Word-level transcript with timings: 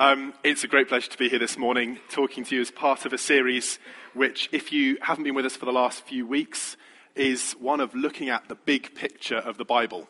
Um, 0.00 0.32
it's 0.42 0.64
a 0.64 0.66
great 0.66 0.88
pleasure 0.88 1.10
to 1.10 1.18
be 1.18 1.28
here 1.28 1.38
this 1.38 1.58
morning 1.58 1.98
talking 2.08 2.42
to 2.44 2.54
you 2.54 2.62
as 2.62 2.70
part 2.70 3.04
of 3.04 3.12
a 3.12 3.18
series 3.18 3.78
which, 4.14 4.48
if 4.50 4.72
you 4.72 4.96
haven't 5.02 5.24
been 5.24 5.34
with 5.34 5.44
us 5.44 5.56
for 5.56 5.66
the 5.66 5.74
last 5.74 6.06
few 6.06 6.26
weeks, 6.26 6.78
is 7.14 7.52
one 7.60 7.80
of 7.80 7.94
looking 7.94 8.30
at 8.30 8.48
the 8.48 8.54
big 8.54 8.94
picture 8.94 9.36
of 9.36 9.58
the 9.58 9.64
Bible. 9.66 10.08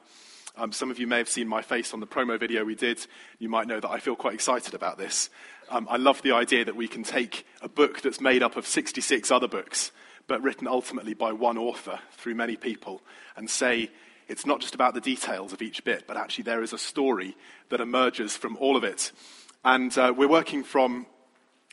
Um, 0.57 0.71
some 0.71 0.93
of 0.93 1.01
you 1.01 1.09
may 1.09 1.19
have 1.19 1.29
seen 1.29 1.49
my 1.49 1.61
face 1.61 1.93
on 1.93 1.99
the 1.99 2.07
promo 2.07 2.39
video 2.39 2.65
we 2.65 2.77
did. 2.77 3.05
You 3.41 3.49
might 3.49 3.67
know 3.67 3.81
that 3.81 3.91
I 3.91 3.99
feel 3.99 4.15
quite 4.15 4.35
excited 4.35 4.75
about 4.75 4.97
this. 4.97 5.29
Um, 5.71 5.89
I 5.91 5.97
love 5.97 6.23
the 6.23 6.37
idea 6.37 6.65
that 6.67 6.77
we 6.77 6.87
can 6.87 7.03
take 7.03 7.45
a 7.61 7.69
book 7.69 8.01
that's 8.01 8.21
made 8.21 8.45
up 8.45 8.57
of 8.57 8.69
66 8.69 9.33
other 9.33 9.49
books, 9.49 9.91
but 10.29 10.41
written 10.41 10.69
ultimately 10.69 11.15
by 11.15 11.33
one 11.33 11.59
author 11.59 11.99
through 12.13 12.37
many 12.37 12.55
people, 12.55 13.03
and 13.35 13.51
say 13.51 13.91
it's 14.29 14.47
not 14.47 14.61
just 14.61 14.77
about 14.77 14.95
the 14.95 15.01
details 15.01 15.53
of 15.53 15.61
each 15.61 15.83
bit, 15.83 16.05
but 16.07 16.17
actually 16.17 16.45
there 16.45 16.63
is 16.63 16.73
a 16.73 16.79
story 16.79 17.37
that 17.71 17.81
emerges 17.81 18.37
from 18.37 18.57
all 18.59 18.77
of 18.77 18.85
it. 18.85 19.11
And 19.65 19.97
uh, 19.99 20.15
we're 20.17 20.29
working 20.29 20.65
from 20.65 21.07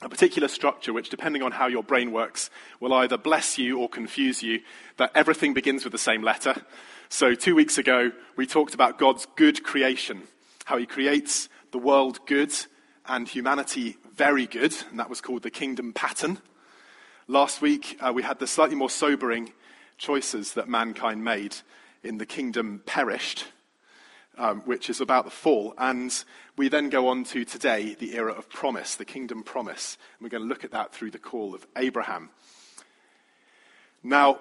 a 0.02 0.10
particular 0.10 0.50
structure 0.50 0.92
which, 0.92 1.10
depending 1.10 1.42
on 1.42 1.54
how 1.54 1.68
your 1.68 1.84
brain 1.84 2.12
works, 2.12 2.50
will 2.80 2.94
either 2.94 3.18
bless 3.18 3.58
you 3.58 3.80
or 3.80 3.88
confuse 3.88 4.44
you, 4.44 4.60
that 4.98 5.12
everything 5.16 5.54
begins 5.54 5.84
with 5.84 5.94
the 5.94 5.98
same 5.98 6.22
letter. 6.22 6.62
So, 7.10 7.34
two 7.34 7.56
weeks 7.56 7.78
ago, 7.78 8.12
we 8.36 8.46
talked 8.46 8.74
about 8.74 9.00
God's 9.00 9.26
good 9.38 9.64
creation, 9.64 10.24
how 10.66 10.78
He 10.78 10.86
creates 10.86 11.48
the 11.72 11.78
world 11.78 12.20
good 12.26 12.54
and 13.06 13.28
humanity 13.28 13.96
very 14.14 14.46
good, 14.48 14.76
and 14.90 15.00
that 15.00 15.10
was 15.10 15.22
called 15.22 15.44
the 15.44 15.50
kingdom 15.50 15.94
pattern. 15.94 16.40
Last 17.28 17.62
week, 17.62 17.98
uh, 18.02 18.12
we 18.14 18.24
had 18.24 18.40
the 18.40 18.48
slightly 18.48 18.76
more 18.76 18.90
sobering 18.90 19.54
choices 19.98 20.54
that 20.54 20.68
mankind 20.68 21.24
made 21.24 21.56
in 22.04 22.18
the 22.18 22.26
kingdom 22.26 22.82
perished, 22.86 23.46
um, 24.38 24.62
which 24.62 24.90
is 24.90 25.02
about 25.02 25.26
the 25.26 25.32
fall. 25.32 25.74
And 25.78 26.14
we 26.56 26.70
then 26.70 26.90
go 26.90 27.08
on 27.08 27.24
to 27.26 27.46
today, 27.46 27.96
the 27.98 28.16
era 28.16 28.32
of 28.32 28.50
promise, 28.50 28.96
the 28.96 29.06
kingdom 29.06 29.44
promise. 29.44 29.98
And 30.18 30.26
we're 30.26 30.30
going 30.30 30.44
to 30.44 30.50
look 30.50 30.64
at 30.64 30.72
that 30.72 30.94
through 30.94 31.12
the 31.12 31.20
call 31.20 31.56
of 31.56 31.66
Abraham. 31.76 32.30
Now, 34.04 34.40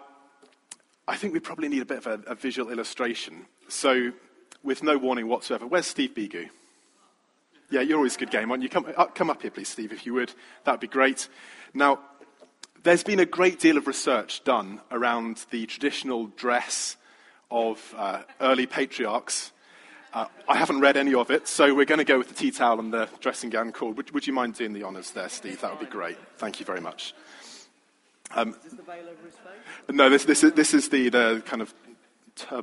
I 1.08 1.16
think 1.16 1.32
we 1.32 1.40
probably 1.40 1.68
need 1.68 1.82
a 1.82 1.86
bit 1.86 1.98
of 1.98 2.06
a, 2.06 2.30
a 2.30 2.34
visual 2.34 2.70
illustration. 2.70 3.46
So, 3.68 4.12
with 4.62 4.82
no 4.82 4.98
warning 4.98 5.28
whatsoever, 5.28 5.66
where's 5.66 5.86
Steve 5.86 6.14
Bigu? 6.14 6.48
Yeah, 7.70 7.80
you're 7.80 7.96
always 7.96 8.16
a 8.16 8.18
good 8.18 8.30
game, 8.30 8.50
aren't 8.50 8.62
you? 8.62 8.68
Come, 8.68 8.86
uh, 8.96 9.06
come 9.06 9.28
up 9.28 9.42
here, 9.42 9.50
please, 9.50 9.68
Steve, 9.68 9.92
if 9.92 10.06
you 10.06 10.14
would. 10.14 10.32
That 10.64 10.72
would 10.72 10.80
be 10.80 10.86
great. 10.86 11.28
Now, 11.74 11.98
there's 12.82 13.02
been 13.02 13.18
a 13.18 13.26
great 13.26 13.58
deal 13.58 13.76
of 13.76 13.88
research 13.88 14.44
done 14.44 14.80
around 14.92 15.44
the 15.50 15.66
traditional 15.66 16.26
dress 16.28 16.96
of 17.50 17.94
uh, 17.96 18.22
early 18.40 18.66
patriarchs 18.66 19.52
uh, 20.16 20.26
I 20.48 20.56
haven't 20.56 20.80
read 20.80 20.96
any 20.96 21.12
of 21.12 21.30
it, 21.30 21.46
so 21.46 21.74
we're 21.74 21.84
going 21.84 21.98
to 21.98 22.04
go 22.04 22.16
with 22.16 22.28
the 22.28 22.34
tea 22.34 22.50
towel 22.50 22.80
and 22.80 22.90
the 22.90 23.06
dressing 23.20 23.50
gown 23.50 23.70
cord. 23.70 23.98
Would, 23.98 24.12
would 24.12 24.26
you 24.26 24.32
mind 24.32 24.54
doing 24.54 24.72
the 24.72 24.82
honours 24.82 25.10
there, 25.10 25.28
Steve? 25.28 25.60
That 25.60 25.72
would 25.72 25.86
be 25.86 25.92
great. 25.92 26.16
Thank 26.38 26.58
you 26.58 26.64
very 26.64 26.80
much. 26.80 27.12
Um, 28.34 28.48
is 28.48 28.56
this 28.56 28.72
the 28.72 28.82
veil 28.82 29.00
over 29.00 29.24
his 29.24 29.34
face? 29.34 29.90
No, 29.90 30.08
this, 30.08 30.24
this, 30.24 30.42
is, 30.42 30.52
this 30.52 30.72
is 30.72 30.88
the, 30.88 31.10
the 31.10 31.42
kind 31.44 31.60
of, 31.60 31.74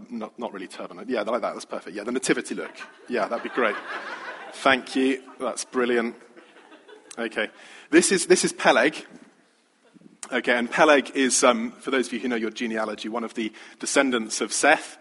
not, 0.09 0.37
not 0.39 0.51
really 0.51 0.65
turban. 0.65 1.05
Yeah, 1.07 1.21
like 1.21 1.41
that. 1.41 1.53
That's 1.53 1.65
perfect. 1.65 1.95
Yeah, 1.95 2.03
the 2.03 2.11
nativity 2.11 2.55
look. 2.55 2.75
Yeah, 3.07 3.27
that'd 3.27 3.43
be 3.43 3.49
great. 3.49 3.75
Thank 4.53 4.95
you. 4.95 5.21
That's 5.39 5.63
brilliant. 5.63 6.15
Okay. 7.19 7.49
This 7.91 8.11
is, 8.11 8.25
this 8.25 8.43
is 8.43 8.51
Peleg. 8.51 9.05
Okay, 10.31 10.57
and 10.57 10.71
Peleg 10.71 11.11
is, 11.15 11.43
um, 11.43 11.71
for 11.73 11.91
those 11.91 12.07
of 12.07 12.13
you 12.13 12.19
who 12.19 12.29
know 12.29 12.35
your 12.35 12.49
genealogy, 12.49 13.09
one 13.09 13.23
of 13.23 13.35
the 13.35 13.53
descendants 13.77 14.41
of 14.41 14.51
Seth. 14.51 14.97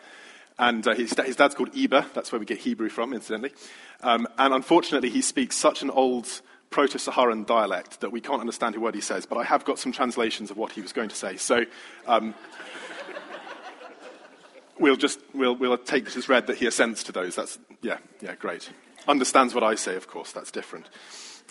And 0.63 0.87
uh, 0.87 0.95
his, 0.95 1.13
his, 1.13 1.35
dad's 1.35 1.57
called 1.57 1.77
Eber. 1.77 2.07
That's 2.15 2.31
where 2.31 2.39
we 2.39 2.47
get 2.47 2.59
Hebrew 2.59 2.89
from, 2.89 3.13
incidentally. 3.13 3.53
Um, 4.01 4.29
and 4.39 4.55
unfortunately, 4.55 5.11
he 5.11 5.21
speaks 5.21 5.57
such 5.57 5.83
an 5.83 5.91
old 5.91 6.41
Proto 6.71 7.01
Saharan 7.01 7.43
dialect 7.43 8.01
that 8.01 8.13
we 8.13 8.21
can't 8.21 8.39
understand 8.39 8.77
a 8.77 8.81
word 8.81 8.95
he 8.95 9.01
says, 9.01 9.27
but 9.27 9.39
I 9.39 9.43
have 9.43 9.65
got 9.65 9.81
some 9.81 9.91
translations 9.91 10.53
of 10.53 10.57
what 10.57 10.71
he 10.71 10.81
was 10.81 10.93
going 10.93 11.09
to 11.09 11.17
say. 11.17 11.37
So 11.37 11.65
um, 12.07 12.33
we'll 14.79 14.95
just 14.95 15.19
we'll, 15.35 15.57
we'll 15.57 15.77
take 15.77 16.05
this 16.05 16.17
as 16.17 16.29
read 16.29 16.47
that 16.47 16.59
he 16.59 16.67
assents 16.67 17.03
to 17.05 17.13
those. 17.13 17.35
That's, 17.35 17.59
yeah, 17.83 17.99
yeah, 18.21 18.37
great. 18.37 18.71
Understands 19.09 19.57
what 19.57 19.65
I 19.65 19.75
say, 19.75 19.97
of 19.97 20.07
course, 20.07 20.31
that's 20.31 20.53
different. 20.53 20.89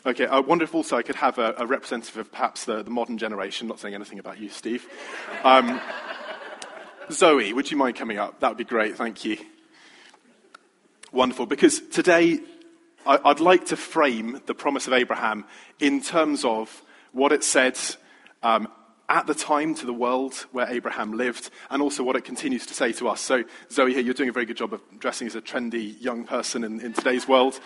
Okay, 0.05 0.25
I 0.25 0.39
wonder 0.39 0.63
if 0.63 0.73
also 0.73 0.95
I 0.95 1.03
could 1.03 1.17
have 1.17 1.37
a, 1.37 1.53
a 1.57 1.65
representative 1.67 2.15
of 2.15 2.31
perhaps 2.31 2.63
the, 2.63 2.81
the, 2.81 2.89
modern 2.89 3.17
generation, 3.17 3.67
not 3.67 3.79
saying 3.81 3.93
anything 3.93 4.19
about 4.19 4.39
you, 4.39 4.47
Steve. 4.47 4.87
Um, 5.43 5.81
Zoe, 7.11 7.53
would 7.53 7.69
you 7.69 7.77
mind 7.77 7.95
coming 7.95 8.17
up? 8.17 8.39
That 8.39 8.49
would 8.49 8.57
be 8.57 8.63
great, 8.63 8.95
thank 8.95 9.25
you. 9.25 9.37
Wonderful, 11.11 11.45
because 11.45 11.79
today 11.89 12.39
I'd 13.05 13.39
like 13.39 13.65
to 13.67 13.75
frame 13.75 14.41
the 14.45 14.53
promise 14.53 14.87
of 14.87 14.93
Abraham 14.93 15.45
in 15.79 16.01
terms 16.01 16.45
of 16.45 16.81
what 17.11 17.31
it 17.31 17.43
said 17.43 17.77
um, 18.43 18.67
at 19.09 19.27
the 19.27 19.33
time 19.33 19.75
to 19.75 19.85
the 19.85 19.93
world 19.93 20.45
where 20.51 20.67
Abraham 20.69 21.11
lived, 21.13 21.49
and 21.69 21.81
also 21.81 22.01
what 22.03 22.15
it 22.15 22.23
continues 22.23 22.65
to 22.67 22.73
say 22.73 22.93
to 22.93 23.09
us. 23.09 23.19
So, 23.19 23.43
Zoe, 23.69 23.93
here, 23.93 24.01
you're 24.01 24.13
doing 24.13 24.29
a 24.29 24.33
very 24.33 24.45
good 24.45 24.57
job 24.57 24.73
of 24.73 24.81
dressing 24.99 25.27
as 25.27 25.35
a 25.35 25.41
trendy 25.41 26.01
young 26.01 26.23
person 26.23 26.63
in, 26.63 26.79
in 26.79 26.93
today's 26.93 27.27
world. 27.27 27.59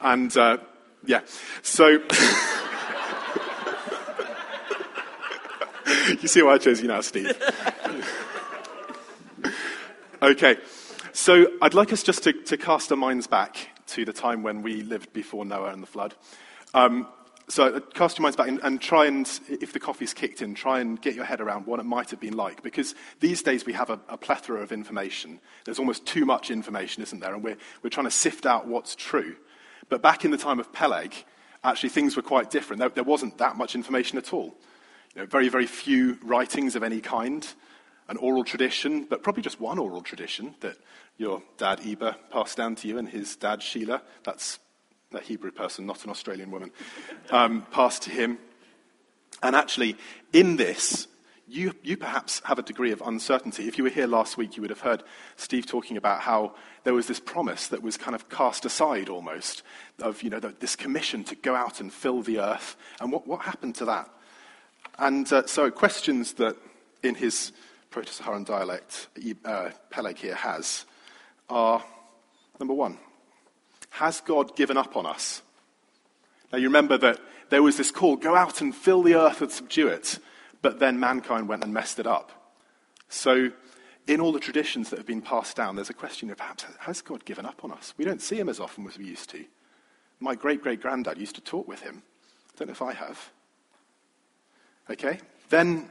And, 0.00 0.36
uh, 0.36 0.58
yeah, 1.04 1.22
so. 1.62 1.88
you 6.20 6.28
see 6.28 6.42
why 6.42 6.52
I 6.52 6.58
chose 6.58 6.80
you 6.80 6.88
now, 6.88 7.00
Steve. 7.00 7.36
Okay, 10.22 10.56
so 11.12 11.48
I'd 11.60 11.74
like 11.74 11.92
us 11.92 12.04
just 12.04 12.22
to, 12.22 12.32
to, 12.32 12.56
cast 12.56 12.92
our 12.92 12.96
minds 12.96 13.26
back 13.26 13.56
to 13.88 14.04
the 14.04 14.12
time 14.12 14.44
when 14.44 14.62
we 14.62 14.82
lived 14.82 15.12
before 15.12 15.44
Noah 15.44 15.72
and 15.72 15.82
the 15.82 15.86
flood. 15.88 16.14
Um, 16.74 17.08
so 17.48 17.80
cast 17.80 18.18
your 18.18 18.22
minds 18.22 18.36
back 18.36 18.46
and, 18.46 18.60
and, 18.62 18.80
try 18.80 19.06
and, 19.06 19.28
if 19.48 19.72
the 19.72 19.80
coffee's 19.80 20.14
kicked 20.14 20.40
in, 20.40 20.54
try 20.54 20.78
and 20.78 21.02
get 21.02 21.16
your 21.16 21.24
head 21.24 21.40
around 21.40 21.66
what 21.66 21.80
it 21.80 21.86
might 21.86 22.10
have 22.10 22.20
been 22.20 22.36
like. 22.36 22.62
Because 22.62 22.94
these 23.18 23.42
days 23.42 23.66
we 23.66 23.72
have 23.72 23.90
a, 23.90 23.98
a 24.08 24.16
plethora 24.16 24.62
of 24.62 24.70
information. 24.70 25.40
There's 25.64 25.80
almost 25.80 26.06
too 26.06 26.24
much 26.24 26.52
information, 26.52 27.02
isn't 27.02 27.18
there? 27.18 27.34
And 27.34 27.42
we're, 27.42 27.58
we're 27.82 27.90
trying 27.90 28.06
to 28.06 28.12
sift 28.12 28.46
out 28.46 28.68
what's 28.68 28.94
true. 28.94 29.34
But 29.88 30.02
back 30.02 30.24
in 30.24 30.30
the 30.30 30.38
time 30.38 30.60
of 30.60 30.72
Peleg, 30.72 31.16
actually 31.64 31.88
things 31.88 32.14
were 32.14 32.22
quite 32.22 32.48
different. 32.48 32.78
There, 32.78 32.90
there 32.90 33.02
wasn't 33.02 33.38
that 33.38 33.56
much 33.56 33.74
information 33.74 34.18
at 34.18 34.32
all. 34.32 34.54
You 35.16 35.22
know, 35.22 35.26
very, 35.26 35.48
very 35.48 35.66
few 35.66 36.16
writings 36.22 36.76
of 36.76 36.84
any 36.84 37.00
kind 37.00 37.44
an 38.12 38.18
oral 38.18 38.44
tradition, 38.44 39.06
but 39.08 39.22
probably 39.22 39.42
just 39.42 39.58
one 39.58 39.78
oral 39.78 40.02
tradition 40.02 40.54
that 40.60 40.76
your 41.16 41.42
dad 41.56 41.80
Eber 41.86 42.14
passed 42.30 42.58
down 42.58 42.74
to 42.74 42.86
you 42.86 42.98
and 42.98 43.08
his 43.08 43.36
dad 43.36 43.60
Shelah, 43.60 44.02
that's 44.22 44.58
a 45.14 45.20
Hebrew 45.20 45.50
person, 45.50 45.86
not 45.86 46.04
an 46.04 46.10
Australian 46.10 46.50
woman, 46.50 46.72
um, 47.30 47.66
passed 47.70 48.02
to 48.02 48.10
him. 48.10 48.36
And 49.42 49.56
actually, 49.56 49.96
in 50.30 50.56
this, 50.56 51.08
you, 51.48 51.72
you 51.82 51.96
perhaps 51.96 52.42
have 52.44 52.58
a 52.58 52.62
degree 52.62 52.92
of 52.92 53.00
uncertainty. 53.00 53.66
If 53.66 53.78
you 53.78 53.84
were 53.84 53.90
here 53.90 54.06
last 54.06 54.36
week, 54.36 54.56
you 54.56 54.60
would 54.60 54.70
have 54.70 54.80
heard 54.80 55.02
Steve 55.36 55.64
talking 55.64 55.96
about 55.96 56.20
how 56.20 56.54
there 56.84 56.92
was 56.92 57.06
this 57.06 57.18
promise 57.18 57.68
that 57.68 57.82
was 57.82 57.96
kind 57.96 58.14
of 58.14 58.28
cast 58.28 58.66
aside 58.66 59.08
almost 59.08 59.62
of, 60.02 60.22
you 60.22 60.28
know, 60.28 60.38
this 60.38 60.76
commission 60.76 61.24
to 61.24 61.34
go 61.34 61.54
out 61.54 61.80
and 61.80 61.90
fill 61.90 62.20
the 62.20 62.40
earth. 62.40 62.76
And 63.00 63.10
what, 63.10 63.26
what 63.26 63.40
happened 63.40 63.74
to 63.76 63.86
that? 63.86 64.10
And 64.98 65.32
uh, 65.32 65.46
so 65.46 65.70
questions 65.70 66.34
that 66.34 66.58
in 67.02 67.14
his 67.14 67.52
Proto-Saharan 67.92 68.44
dialect 68.44 69.08
uh, 69.44 69.70
Peleg 69.90 70.16
here 70.16 70.34
has 70.34 70.86
are, 71.48 71.84
number 72.58 72.74
one, 72.74 72.98
has 73.90 74.20
God 74.22 74.56
given 74.56 74.76
up 74.76 74.96
on 74.96 75.04
us? 75.04 75.42
Now 76.50 76.58
you 76.58 76.68
remember 76.68 76.96
that 76.98 77.20
there 77.50 77.62
was 77.62 77.76
this 77.76 77.90
call, 77.90 78.16
go 78.16 78.34
out 78.34 78.62
and 78.62 78.74
fill 78.74 79.02
the 79.02 79.14
earth 79.14 79.42
and 79.42 79.52
subdue 79.52 79.88
it, 79.88 80.18
but 80.62 80.78
then 80.78 80.98
mankind 80.98 81.48
went 81.48 81.62
and 81.62 81.74
messed 81.74 81.98
it 81.98 82.06
up. 82.06 82.54
So 83.10 83.50
in 84.06 84.20
all 84.20 84.32
the 84.32 84.40
traditions 84.40 84.88
that 84.90 84.98
have 84.98 85.06
been 85.06 85.20
passed 85.20 85.56
down, 85.56 85.76
there's 85.76 85.90
a 85.90 85.94
question 85.94 86.30
of 86.30 86.38
perhaps, 86.38 86.64
has 86.80 87.02
God 87.02 87.26
given 87.26 87.44
up 87.44 87.62
on 87.62 87.72
us? 87.72 87.92
We 87.98 88.06
don't 88.06 88.22
see 88.22 88.36
him 88.36 88.48
as 88.48 88.58
often 88.58 88.86
as 88.86 88.96
we 88.96 89.04
used 89.04 89.28
to. 89.30 89.44
My 90.18 90.34
great 90.34 90.62
great 90.62 90.80
granddad 90.80 91.18
used 91.18 91.34
to 91.34 91.42
talk 91.42 91.68
with 91.68 91.80
him. 91.80 92.02
I 92.54 92.58
don't 92.58 92.68
know 92.68 92.72
if 92.72 92.82
I 92.82 92.94
have. 92.94 93.30
Okay? 94.88 95.18
Then 95.50 95.90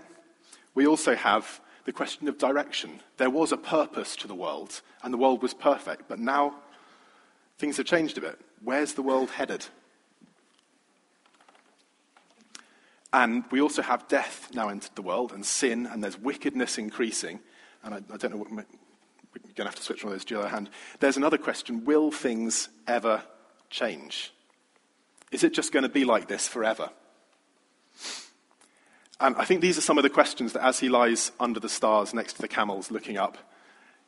we 0.74 0.88
also 0.88 1.16
have 1.16 1.62
the 1.86 1.92
question 1.92 2.28
of 2.28 2.38
direction. 2.38 3.00
There 3.18 3.30
was 3.30 3.52
a 3.52 3.58
purpose 3.58 4.16
to 4.18 4.28
the 4.28 4.36
world, 4.36 4.82
and 5.04 5.14
the 5.14 5.18
world 5.18 5.42
was 5.42 5.54
perfect, 5.54 6.08
but 6.08 6.20
now 6.20 6.56
things 7.58 7.78
have 7.78 7.86
changed 7.86 8.18
a 8.18 8.22
bit. 8.22 8.40
Where's 8.64 8.94
the 8.94 9.02
world 9.02 9.32
headed? 9.32 9.66
And 13.14 13.44
we 13.52 13.60
also 13.60 13.82
have 13.82 14.08
death 14.08 14.50
now 14.54 14.70
entered 14.70 14.96
the 14.96 15.02
world, 15.02 15.34
and 15.34 15.46
sin, 15.46 15.86
and 15.86 16.04
there's 16.04 16.18
wickedness 16.18 16.78
increasing. 16.78 17.40
And 17.84 17.94
I, 17.96 17.98
I 17.98 18.18
don't 18.18 18.32
know 18.32 18.38
what, 18.38 18.52
we're 18.52 18.66
going 19.44 19.56
to 19.56 19.64
have 19.64 19.76
to 19.76 19.84
switch 19.84 20.04
one 20.04 20.14
of 20.14 20.20
those 20.20 20.26
to 20.26 20.36
the 20.36 20.40
other 20.42 20.50
hand. 20.50 20.70
There's 21.00 21.18
another 21.18 21.38
question 21.38 21.86
Will 21.86 22.12
things 22.12 22.70
ever 22.88 23.24
change? 23.70 24.34
Is 25.32 25.44
it 25.44 25.54
just 25.54 25.72
going 25.72 25.84
to 25.84 25.90
be 25.90 26.06
like 26.06 26.28
this 26.28 26.48
forever? 26.48 26.90
And 29.22 29.36
I 29.36 29.46
think 29.46 29.62
these 29.62 29.78
are 29.78 29.82
some 29.82 30.00
of 30.00 30.04
the 30.04 30.10
questions 30.10 30.54
that 30.54 30.66
as 30.66 30.80
he 30.80 30.90
lies 30.90 31.32
under 31.40 31.60
the 31.60 31.70
stars 31.70 32.12
next 32.12 32.34
to 32.34 32.42
the 32.42 32.48
camels 32.48 32.90
looking 32.90 33.18
up, 33.18 33.38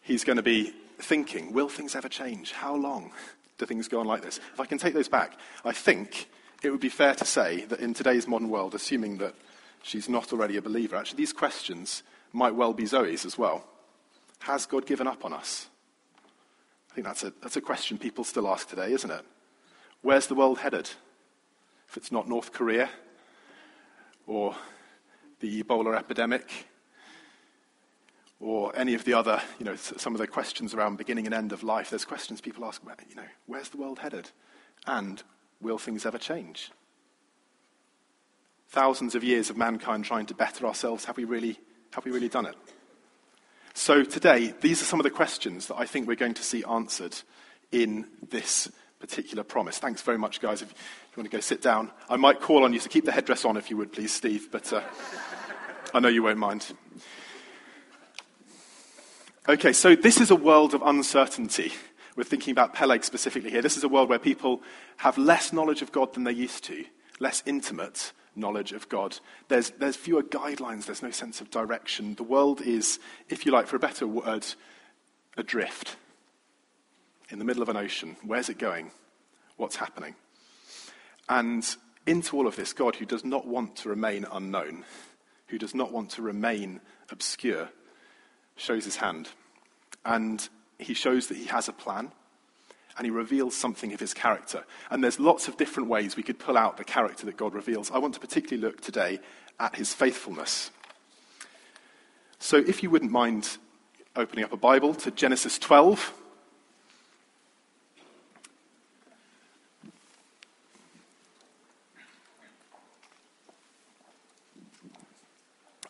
he's 0.01 0.24
going 0.24 0.38
to 0.38 0.44
be 0.44 0.74
thinking, 0.98 1.54
will 1.54 1.69
things 1.69 1.95
ever 1.95 2.10
change? 2.10 2.51
How 2.51 2.75
long 2.75 3.12
do 3.60 3.68
things 3.68 3.88
go 3.88 4.00
on 4.00 4.07
like 4.07 4.24
this? 4.24 4.39
If 4.54 4.60
I 4.60 4.65
can 4.65 4.80
take 4.80 4.95
those 4.95 5.07
back, 5.07 5.38
I 5.63 5.71
think 5.71 6.30
it 6.63 6.71
would 6.71 6.80
be 6.80 6.89
fair 6.89 7.13
to 7.13 7.25
say 7.25 7.65
that 7.65 7.80
in 7.80 7.94
today's 7.94 8.27
modern 8.27 8.50
world, 8.50 8.74
assuming 8.74 9.19
that 9.19 9.36
she's 9.83 10.10
not 10.10 10.33
already 10.33 10.57
a 10.57 10.63
believer, 10.63 10.95
actually, 10.95 11.18
these 11.18 11.31
questions 11.31 12.01
might 12.31 12.56
well 12.56 12.74
be 12.74 12.88
Zoe's 12.88 13.24
as 13.24 13.38
well. 13.38 13.65
Has 14.39 14.65
God 14.65 14.88
given 14.88 15.06
up 15.06 15.24
on 15.24 15.31
us? 15.31 15.68
I 16.89 16.95
think 16.95 17.06
that's 17.06 17.24
a, 17.24 17.31
that's 17.39 17.56
a 17.56 17.62
question 17.62 18.00
people 18.00 18.24
still 18.24 18.48
ask 18.48 18.68
today, 18.68 18.92
isn't 18.92 19.12
it? 19.12 19.24
Where's 20.01 20.25
the 20.25 20.36
world 20.36 20.57
headed? 20.57 20.89
If 21.88 21.98
it's 21.98 22.12
not 22.12 22.27
North 22.27 22.51
Korea 22.51 22.89
or 24.25 24.56
the 25.44 25.62
Ebola 25.62 25.98
epidemic 25.98 26.50
or 28.40 28.74
any 28.78 28.94
of 28.94 29.04
the 29.04 29.13
other, 29.13 29.42
you 29.60 29.66
know, 29.66 29.75
some 29.75 30.16
of 30.16 30.19
the 30.22 30.25
questions 30.25 30.74
around 30.74 30.98
beginning 30.98 31.25
and 31.25 31.36
end 31.36 31.51
of 31.51 31.63
life, 31.63 31.90
there's 31.90 32.06
questions 32.06 32.40
people 32.40 32.63
ask 32.63 32.81
about, 32.81 33.01
you 33.10 33.16
know, 33.16 33.28
where's 33.45 33.68
the 33.68 33.75
world 33.75 34.00
headed? 34.00 34.31
And 34.88 35.22
will 35.60 35.78
things 35.78 36.06
ever 36.06 36.18
change? 36.18 36.72
Thousands 38.69 39.16
of 39.16 39.24
years 39.24 39.50
of 39.50 39.57
mankind 39.57 40.06
trying 40.06 40.28
to 40.28 40.34
better 40.34 40.66
ourselves, 40.66 41.04
have 41.06 41.18
we 41.18 41.25
really, 41.25 41.60
have 41.92 42.06
we 42.06 42.12
really 42.12 42.30
done 42.30 42.46
it? 42.46 42.56
So 43.74 44.06
today, 44.06 44.54
these 44.62 44.81
are 44.81 44.86
some 44.86 45.01
of 45.01 45.04
the 45.04 45.10
questions 45.10 45.68
that 45.68 45.75
I 45.75 45.86
think 45.86 46.07
we're 46.07 46.16
going 46.16 46.36
to 46.36 46.44
see 46.44 46.63
answered 46.63 47.18
in 47.69 48.07
this 48.30 48.72
particular 49.04 49.44
promise. 49.44 49.80
Thanks 49.80 50.02
very 50.02 50.18
much, 50.18 50.40
guys. 50.40 50.62
If 50.62 50.70
you 50.70 51.18
want 51.18 51.30
to 51.30 51.36
go 51.36 51.42
sit 51.42 51.62
down, 51.62 51.92
I 52.10 52.16
might 52.16 52.40
call 52.40 52.64
on 52.64 52.72
you 52.72 52.80
to 52.80 52.88
keep 52.88 53.04
the 53.04 53.12
headdress 53.12 53.44
on 53.44 53.58
if 53.58 53.70
you 53.70 53.76
would, 53.76 53.92
please, 53.92 54.14
Steve, 54.14 54.48
but 54.50 54.72
uh, 54.72 54.82
I 55.94 56.00
know 56.00 56.08
you 56.08 56.24
won't 56.24 56.38
mind. 56.38 56.72
Okay, 59.50 59.74
so 59.74 59.94
this 59.94 60.22
is 60.22 60.32
a 60.32 60.38
world 60.38 60.74
of 60.74 60.82
uncertainty. 60.84 61.74
We're 62.16 62.24
thinking 62.24 62.54
about 62.54 62.74
Peleg 62.74 63.04
specifically 63.04 63.50
here. 63.50 63.62
This 63.62 63.76
is 63.76 63.84
a 63.84 63.90
world 63.90 64.08
where 64.08 64.20
people 64.20 64.62
have 64.96 65.18
less 65.18 65.52
knowledge 65.52 65.82
of 65.82 65.92
God 65.92 66.14
than 66.14 66.24
they 66.24 66.32
used 66.32 66.64
to, 66.64 66.86
less 67.20 67.44
intimate 67.46 68.14
knowledge 68.38 68.72
of 68.72 68.88
God. 68.88 69.20
There's, 69.50 69.72
there's 69.72 69.98
fewer 69.98 70.24
guidelines, 70.24 70.86
there's 70.86 71.04
no 71.04 71.12
sense 71.12 71.42
of 71.42 71.52
direction. 71.52 72.16
The 72.16 72.24
world 72.24 72.62
is, 72.62 73.00
if 73.28 73.46
you 73.46 73.52
like, 73.52 73.68
for 73.68 73.76
a 73.76 73.80
better 73.80 74.08
word, 74.08 74.46
adrift 75.36 75.98
in 77.30 77.40
the 77.40 77.46
middle 77.46 77.64
of 77.64 77.70
an 77.70 77.78
ocean. 77.78 78.16
Where's 78.24 78.50
it 78.50 78.58
going? 78.58 78.92
What's 79.58 79.75
happening? 79.75 80.16
And 81.30 81.66
into 82.06 82.38
all 82.38 82.48
of 82.48 82.56
this, 82.56 82.74
God, 82.74 82.96
who 82.96 83.06
does 83.06 83.24
not 83.24 83.48
want 83.48 83.78
to 83.78 83.90
remain 83.90 84.25
unknown, 84.31 84.84
who 85.48 85.58
does 85.58 85.74
not 85.74 85.92
want 85.92 86.12
to 86.12 86.22
remain 86.22 86.81
obscure, 87.10 87.70
shows 88.56 88.86
his 88.86 88.98
hand. 88.98 89.30
And 90.06 90.48
he 90.78 90.94
shows 90.94 91.28
that 91.28 91.38
he 91.38 91.46
has 91.46 91.68
a 91.68 91.74
plan 91.74 92.12
and 92.98 93.06
he 93.06 93.12
reveals 93.12 93.56
something 93.56 93.94
of 93.94 94.00
his 94.00 94.14
character. 94.14 94.66
And 94.92 95.04
there's 95.04 95.20
lots 95.20 95.48
of 95.48 95.58
different 95.58 95.90
ways 95.90 96.16
we 96.16 96.24
could 96.24 96.40
pull 96.40 96.58
out 96.58 96.78
the 96.78 96.84
character 96.84 97.25
that 97.25 97.38
God 97.38 97.54
reveals. 97.54 97.90
I 97.90 97.98
want 97.98 98.14
to 98.16 98.20
particularly 98.20 98.62
look 98.62 98.81
today 98.81 99.20
at 99.60 99.75
his 99.75 99.94
faithfulness. 99.94 100.70
So 102.38 102.58
if 102.58 102.84
you 102.84 102.90
wouldn't 102.90 103.12
mind 103.12 103.58
opening 104.16 104.46
up 104.46 104.54
a 104.54 104.58
Bible 104.58 104.94
to 104.94 105.12
Genesis 105.12 105.58
12. 105.58 106.14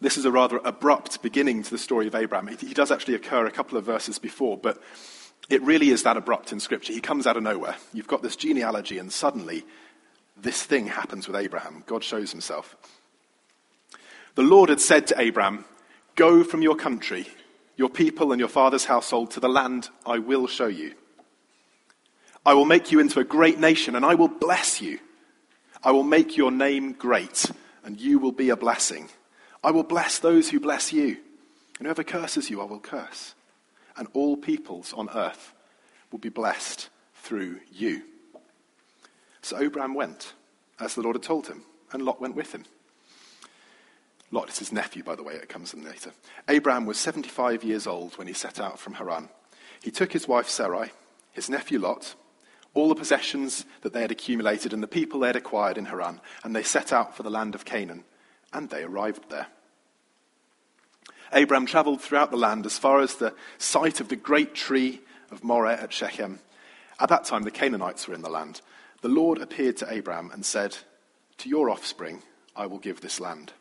This 0.04 0.18
is 0.18 0.26
a 0.26 0.32
rather 0.32 0.60
abrupt 0.66 1.22
beginning 1.22 1.64
to 1.64 1.72
the 1.72 1.78
story 1.78 2.08
of 2.08 2.14
Abraham. 2.14 2.48
He 2.48 2.74
does 2.74 2.92
actually 2.92 3.16
occur 3.16 3.46
a 3.46 3.52
couple 3.52 3.78
of 3.78 3.86
verses 3.86 4.20
before, 4.20 4.58
but 4.58 4.84
it 5.50 5.62
really 5.62 5.92
is 5.92 6.04
that 6.04 6.18
abrupt 6.18 6.52
in 6.52 6.60
Scripture. 6.60 6.92
He 6.92 7.00
comes 7.00 7.26
out 7.26 7.38
of 7.38 7.44
nowhere. 7.44 7.78
You've 7.94 8.10
got 8.10 8.22
this 8.22 8.36
genealogy, 8.36 8.98
and 8.98 9.14
suddenly 9.14 9.64
this 10.36 10.62
thing 10.62 10.88
happens 10.88 11.26
with 11.26 11.38
Abraham. 11.38 11.86
God 11.88 12.04
shows 12.04 12.32
himself. 12.32 12.76
The 14.36 14.42
Lord 14.42 14.68
had 14.68 14.82
said 14.82 15.08
to 15.08 15.22
Abraham, 15.22 15.64
Go 16.16 16.44
from 16.44 16.62
your 16.62 16.76
country, 16.76 17.26
your 17.78 17.90
people, 17.90 18.34
and 18.34 18.42
your 18.42 18.50
father's 18.50 18.84
household 18.84 19.32
to 19.32 19.40
the 19.40 19.48
land 19.48 19.88
I 20.06 20.20
will 20.20 20.48
show 20.48 20.68
you. 20.68 20.96
I 22.46 22.56
will 22.56 22.66
make 22.66 22.92
you 22.92 23.00
into 23.00 23.22
a 23.22 23.24
great 23.24 23.58
nation, 23.58 23.96
and 23.96 24.04
I 24.04 24.16
will 24.16 24.28
bless 24.28 24.82
you. 24.82 25.00
I 25.82 25.92
will 25.92 26.04
make 26.04 26.36
your 26.36 26.52
name 26.52 26.92
great, 26.92 27.50
and 27.86 28.02
you 28.02 28.20
will 28.20 28.34
be 28.34 28.50
a 28.50 28.58
blessing. 28.58 29.08
I 29.64 29.72
will 29.72 29.84
bless 29.84 30.20
those 30.20 30.50
who 30.50 30.60
bless 30.60 30.92
you, 30.92 31.18
and 31.80 31.88
whoever 31.88 32.04
curses 32.04 32.50
you, 32.50 32.62
I 32.62 32.66
will 32.66 32.80
curse. 32.80 33.34
And 33.96 34.08
all 34.14 34.36
peoples 34.36 34.92
on 34.94 35.10
earth 35.16 35.54
will 36.12 36.20
be 36.20 36.30
blessed 36.30 36.90
through 37.16 37.60
you. 37.72 38.02
So 39.42 39.60
Abraham 39.60 39.94
went, 39.94 40.34
as 40.80 40.96
the 40.96 41.02
Lord 41.02 41.16
had 41.16 41.24
told 41.24 41.48
him, 41.48 41.64
and 41.92 42.04
Lot 42.04 42.20
went 42.20 42.36
with 42.36 42.54
him. 42.54 42.66
Lot 44.32 44.50
is 44.50 44.60
his 44.60 44.72
nephew, 44.72 45.04
by 45.04 45.16
the 45.16 45.24
way, 45.24 45.36
it 45.36 45.48
comes 45.48 45.74
in 45.74 45.84
later. 45.84 46.12
Abraham 46.50 46.86
was 46.86 46.98
75 46.98 47.64
years 47.64 47.88
old 47.88 48.18
when 48.18 48.28
he 48.28 48.34
set 48.34 48.60
out 48.60 48.80
from 48.80 48.96
Haran. 48.96 49.30
He 49.82 49.92
took 49.92 50.12
his 50.12 50.28
wife 50.28 50.50
Sarai, 50.50 50.92
his 51.32 51.50
nephew 51.50 51.80
Lot, 51.80 52.16
all 52.74 52.90
the 52.90 52.96
possessions 52.96 53.66
that 53.82 53.94
they 53.94 54.02
had 54.02 54.12
accumulated, 54.12 54.74
and 54.74 54.82
the 54.82 54.88
people 54.88 55.20
they 55.20 55.28
had 55.28 55.36
acquired 55.36 55.78
in 55.78 55.86
Haran, 55.86 56.20
and 56.44 56.56
they 56.56 56.64
set 56.64 56.92
out 56.92 57.16
for 57.16 57.24
the 57.24 57.30
land 57.30 57.54
of 57.54 57.64
Canaan 57.64 58.04
and 58.54 58.70
they 58.70 58.84
arrived 58.84 59.30
there. 59.30 59.48
Abraham 61.34 61.66
traveled 61.66 62.02
throughout 62.02 62.32
the 62.32 62.38
land 62.38 62.66
as 62.66 62.78
far 62.78 63.02
as 63.02 63.16
the 63.16 63.34
site 63.58 64.00
of 64.00 64.10
the 64.10 64.16
great 64.16 64.54
tree 64.54 65.02
of 65.32 65.44
Moreh 65.44 65.80
at 65.82 65.94
Shechem. 65.94 66.40
At 67.00 67.10
that 67.10 67.26
time, 67.26 67.44
the 67.44 67.52
Canaanites 67.52 68.08
were 68.08 68.14
in 68.14 68.22
the 68.22 68.30
land. 68.30 68.62
The 69.02 69.10
Lord 69.10 69.40
appeared 69.40 69.78
to 69.78 69.92
Abraham 69.92 70.32
and 70.32 70.46
said, 70.46 70.78
To 71.40 71.50
your 71.50 71.70
offspring 71.70 72.24
I 72.56 72.68
will 72.68 72.80
give 72.80 73.02
this 73.02 73.20
land. 73.20 73.54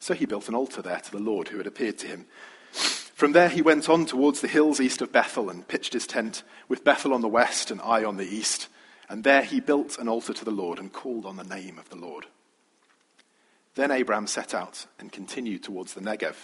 So 0.00 0.14
he 0.14 0.26
built 0.26 0.48
an 0.48 0.54
altar 0.54 0.82
there 0.82 1.00
to 1.00 1.10
the 1.10 1.18
Lord 1.18 1.48
who 1.48 1.58
had 1.58 1.66
appeared 1.66 1.98
to 1.98 2.06
him. 2.06 2.26
From 2.72 3.32
there 3.32 3.48
he 3.48 3.62
went 3.62 3.88
on 3.88 4.06
towards 4.06 4.40
the 4.40 4.48
hills 4.48 4.80
east 4.80 5.02
of 5.02 5.12
Bethel 5.12 5.50
and 5.50 5.66
pitched 5.66 5.92
his 5.92 6.06
tent, 6.06 6.44
with 6.68 6.84
Bethel 6.84 7.12
on 7.12 7.20
the 7.20 7.28
west 7.28 7.70
and 7.70 7.80
Ai 7.80 8.04
on 8.04 8.16
the 8.16 8.28
east. 8.28 8.68
And 9.08 9.24
there 9.24 9.42
he 9.42 9.60
built 9.60 9.98
an 9.98 10.08
altar 10.08 10.32
to 10.32 10.44
the 10.44 10.50
Lord 10.50 10.78
and 10.78 10.92
called 10.92 11.26
on 11.26 11.36
the 11.36 11.44
name 11.44 11.78
of 11.78 11.88
the 11.88 11.96
Lord. 11.96 12.26
Then 13.78 13.92
Abraham 13.92 14.26
set 14.26 14.54
out 14.54 14.86
and 14.98 15.12
continued 15.12 15.62
towards 15.62 15.94
the 15.94 16.00
Negev. 16.00 16.34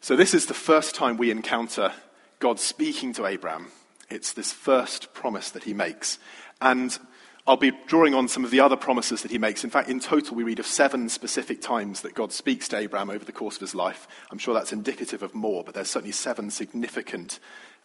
So, 0.00 0.14
this 0.14 0.34
is 0.34 0.46
the 0.46 0.54
first 0.54 0.94
time 0.94 1.16
we 1.16 1.32
encounter 1.32 1.92
God 2.38 2.60
speaking 2.60 3.12
to 3.14 3.26
Abraham. 3.26 3.66
It's 4.08 4.32
this 4.32 4.52
first 4.52 5.12
promise 5.14 5.50
that 5.50 5.64
he 5.64 5.74
makes. 5.74 6.20
And 6.60 6.96
I'll 7.44 7.56
be 7.56 7.72
drawing 7.88 8.14
on 8.14 8.28
some 8.28 8.44
of 8.44 8.52
the 8.52 8.60
other 8.60 8.76
promises 8.76 9.22
that 9.22 9.32
he 9.32 9.38
makes. 9.38 9.64
In 9.64 9.70
fact, 9.70 9.88
in 9.88 9.98
total, 9.98 10.36
we 10.36 10.44
read 10.44 10.60
of 10.60 10.66
seven 10.66 11.08
specific 11.08 11.60
times 11.60 12.02
that 12.02 12.14
God 12.14 12.30
speaks 12.30 12.68
to 12.68 12.76
Abraham 12.76 13.10
over 13.10 13.24
the 13.24 13.32
course 13.32 13.56
of 13.56 13.62
his 13.62 13.74
life. 13.74 14.06
I'm 14.30 14.38
sure 14.38 14.54
that's 14.54 14.72
indicative 14.72 15.24
of 15.24 15.34
more, 15.34 15.64
but 15.64 15.74
there's 15.74 15.90
certainly 15.90 16.12
seven 16.12 16.52
significant 16.52 17.40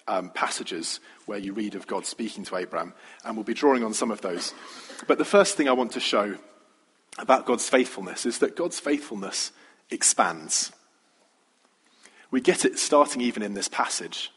um, 0.07 0.29
passages 0.29 0.99
where 1.25 1.39
you 1.39 1.53
read 1.53 1.73
of 1.73 1.87
God 1.87 2.05
speaking 2.05 2.43
to 2.43 2.57
Abraham. 2.57 2.93
And 3.25 3.35
we'll 3.35 3.43
be 3.43 3.55
drawing 3.55 3.83
on 3.83 3.95
some 3.95 4.11
of 4.11 4.21
those. 4.21 4.53
But 5.07 5.17
the 5.17 5.25
first 5.25 5.57
thing 5.57 5.67
I 5.67 5.73
want 5.73 5.93
to 5.93 5.99
show 5.99 6.37
about 7.17 7.45
God's 7.45 7.67
faithfulness 7.67 8.25
is 8.25 8.39
that 8.39 8.55
God's 8.55 8.79
faithfulness 8.79 9.51
expands. 9.89 10.71
We 12.29 12.41
get 12.41 12.65
it 12.65 12.77
starting 12.77 13.21
even 13.21 13.41
in 13.41 13.53
this 13.53 13.67
passage. 13.67 14.31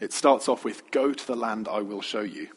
It 0.00 0.12
starts 0.12 0.48
off 0.48 0.64
with, 0.64 0.90
Go 0.90 1.12
to 1.12 1.26
the 1.26 1.36
land 1.36 1.68
I 1.68 1.80
will 1.80 2.02
show 2.02 2.20
you. 2.20 2.48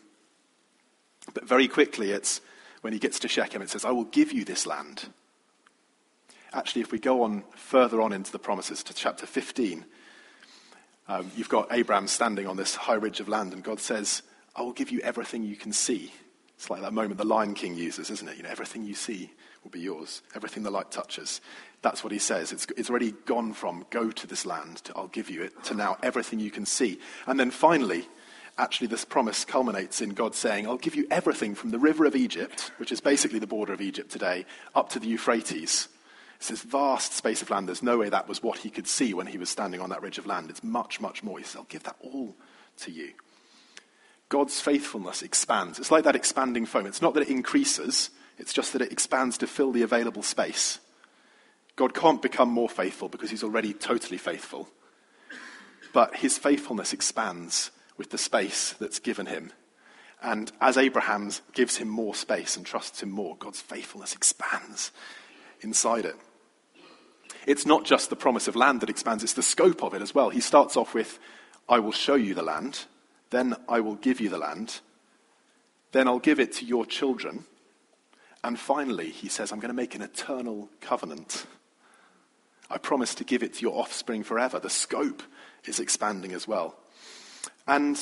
But 1.33 1.47
very 1.47 1.67
quickly, 1.67 2.11
it's 2.11 2.41
when 2.81 2.93
he 2.93 2.99
gets 2.99 3.19
to 3.19 3.27
Shechem, 3.27 3.61
it 3.61 3.69
says, 3.69 3.85
I 3.85 3.91
will 3.91 4.05
give 4.05 4.31
you 4.31 4.45
this 4.45 4.65
land. 4.65 5.07
Actually, 6.53 6.81
if 6.81 6.91
we 6.91 6.99
go 6.99 7.23
on 7.23 7.43
further 7.55 8.01
on 8.01 8.13
into 8.13 8.31
the 8.31 8.39
promises 8.39 8.83
to 8.83 8.93
chapter 8.93 9.25
15, 9.25 9.85
um, 11.09 11.31
you've 11.35 11.49
got 11.49 11.71
Abraham 11.71 12.07
standing 12.07 12.47
on 12.47 12.57
this 12.57 12.75
high 12.75 12.93
ridge 12.93 13.19
of 13.19 13.27
land, 13.27 13.53
and 13.53 13.63
God 13.63 13.79
says, 13.79 14.21
I 14.55 14.61
will 14.61 14.73
give 14.73 14.91
you 14.91 14.99
everything 15.01 15.43
you 15.43 15.55
can 15.55 15.73
see. 15.73 16.13
It's 16.57 16.69
like 16.71 16.81
that 16.81 16.93
moment 16.93 17.19
the 17.19 17.23
Lion 17.23 17.53
King 17.53 17.75
uses, 17.75 18.09
isn't 18.09 18.27
it? 18.27 18.37
You 18.37 18.43
know, 18.43 18.49
everything 18.49 18.83
you 18.83 18.95
see 18.95 19.31
will 19.63 19.69
be 19.69 19.79
yours. 19.79 20.23
Everything 20.35 20.63
the 20.63 20.71
light 20.71 20.89
touches. 20.89 21.39
That's 21.83 22.03
what 22.03 22.11
he 22.11 22.19
says. 22.19 22.51
It's, 22.51 22.65
it's 22.75 22.89
already 22.89 23.11
gone 23.25 23.53
from 23.53 23.85
go 23.91 24.09
to 24.09 24.27
this 24.27 24.45
land 24.45 24.77
to 24.85 24.93
I'll 24.95 25.07
give 25.07 25.29
you 25.29 25.43
it 25.43 25.63
to 25.65 25.75
now 25.75 25.97
everything 26.01 26.39
you 26.39 26.49
can 26.49 26.65
see. 26.65 26.99
And 27.27 27.39
then 27.39 27.51
finally, 27.51 28.07
actually, 28.57 28.87
this 28.87 29.05
promise 29.05 29.45
culminates 29.45 30.01
in 30.01 30.09
God 30.09 30.33
saying, 30.33 30.65
I'll 30.65 30.77
give 30.77 30.95
you 30.95 31.05
everything 31.11 31.53
from 31.53 31.69
the 31.69 31.79
river 31.79 32.05
of 32.05 32.15
Egypt, 32.15 32.71
which 32.77 32.91
is 32.91 33.01
basically 33.01 33.39
the 33.39 33.45
border 33.45 33.73
of 33.73 33.81
Egypt 33.81 34.11
today, 34.11 34.45
up 34.73 34.89
to 34.89 34.99
the 34.99 35.07
Euphrates. 35.07 35.87
It's 36.37 36.49
this 36.49 36.63
vast 36.63 37.13
space 37.13 37.43
of 37.43 37.51
land. 37.51 37.67
There's 37.67 37.83
no 37.83 37.99
way 37.99 38.09
that 38.09 38.27
was 38.27 38.41
what 38.41 38.59
he 38.59 38.71
could 38.71 38.87
see 38.87 39.13
when 39.13 39.27
he 39.27 39.37
was 39.37 39.49
standing 39.49 39.79
on 39.79 39.91
that 39.91 40.01
ridge 40.01 40.17
of 40.17 40.25
land. 40.25 40.49
It's 40.49 40.63
much, 40.63 40.99
much 40.99 41.23
more. 41.23 41.37
He 41.37 41.43
says, 41.43 41.57
I'll 41.57 41.63
give 41.63 41.83
that 41.83 41.97
all 41.99 42.35
to 42.79 42.91
you. 42.91 43.13
God's 44.29 44.59
faithfulness 44.59 45.21
expands. 45.21 45.79
It's 45.79 45.91
like 45.91 46.03
that 46.03 46.15
expanding 46.15 46.65
foam. 46.65 46.85
It's 46.85 47.01
not 47.01 47.13
that 47.13 47.23
it 47.23 47.29
increases, 47.29 48.09
it's 48.37 48.53
just 48.53 48.73
that 48.73 48.81
it 48.81 48.91
expands 48.91 49.37
to 49.39 49.47
fill 49.47 49.71
the 49.71 49.83
available 49.83 50.23
space. 50.23 50.79
God 51.75 51.93
can't 51.93 52.21
become 52.21 52.49
more 52.49 52.69
faithful 52.69 53.07
because 53.07 53.29
he's 53.29 53.43
already 53.43 53.73
totally 53.73 54.17
faithful. 54.17 54.67
But 55.93 56.17
his 56.17 56.37
faithfulness 56.37 56.91
expands 56.91 57.71
with 57.97 58.09
the 58.09 58.17
space 58.17 58.73
that's 58.79 58.99
given 58.99 59.27
him. 59.27 59.51
And 60.21 60.51
as 60.59 60.77
Abraham 60.77 61.31
gives 61.53 61.77
him 61.77 61.87
more 61.87 62.15
space 62.15 62.57
and 62.57 62.65
trusts 62.65 63.03
him 63.03 63.11
more, 63.11 63.35
God's 63.37 63.61
faithfulness 63.61 64.15
expands 64.15 64.91
inside 65.61 66.05
it. 66.05 66.15
It's 67.45 67.65
not 67.65 67.85
just 67.85 68.09
the 68.09 68.15
promise 68.15 68.47
of 68.47 68.55
land 68.55 68.81
that 68.81 68.89
expands, 68.89 69.23
it's 69.23 69.33
the 69.33 69.43
scope 69.43 69.83
of 69.83 69.93
it 69.93 70.01
as 70.01 70.13
well. 70.13 70.29
He 70.29 70.41
starts 70.41 70.75
off 70.75 70.93
with, 70.93 71.19
I 71.69 71.79
will 71.79 71.91
show 71.91 72.15
you 72.15 72.33
the 72.33 72.43
land, 72.43 72.85
then 73.29 73.55
I 73.67 73.79
will 73.79 73.95
give 73.95 74.19
you 74.19 74.29
the 74.29 74.37
land, 74.37 74.81
then 75.91 76.07
I'll 76.07 76.19
give 76.19 76.39
it 76.39 76.53
to 76.53 76.65
your 76.65 76.85
children, 76.85 77.45
and 78.43 78.59
finally, 78.59 79.09
he 79.09 79.29
says, 79.29 79.51
I'm 79.51 79.59
going 79.59 79.69
to 79.69 79.75
make 79.75 79.95
an 79.95 80.01
eternal 80.01 80.69
covenant. 80.79 81.45
I 82.69 82.77
promise 82.77 83.15
to 83.15 83.23
give 83.23 83.43
it 83.43 83.55
to 83.55 83.61
your 83.61 83.79
offspring 83.79 84.23
forever. 84.23 84.59
The 84.59 84.69
scope 84.69 85.23
is 85.65 85.79
expanding 85.79 86.33
as 86.33 86.47
well. 86.47 86.75
And 87.67 87.97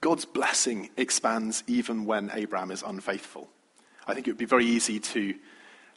God's 0.00 0.24
blessing 0.24 0.90
expands 0.96 1.64
even 1.66 2.04
when 2.04 2.30
Abraham 2.32 2.70
is 2.70 2.82
unfaithful. 2.82 3.50
I 4.06 4.14
think 4.14 4.26
it 4.26 4.30
would 4.30 4.38
be 4.38 4.46
very 4.46 4.66
easy 4.66 5.00
to, 5.00 5.34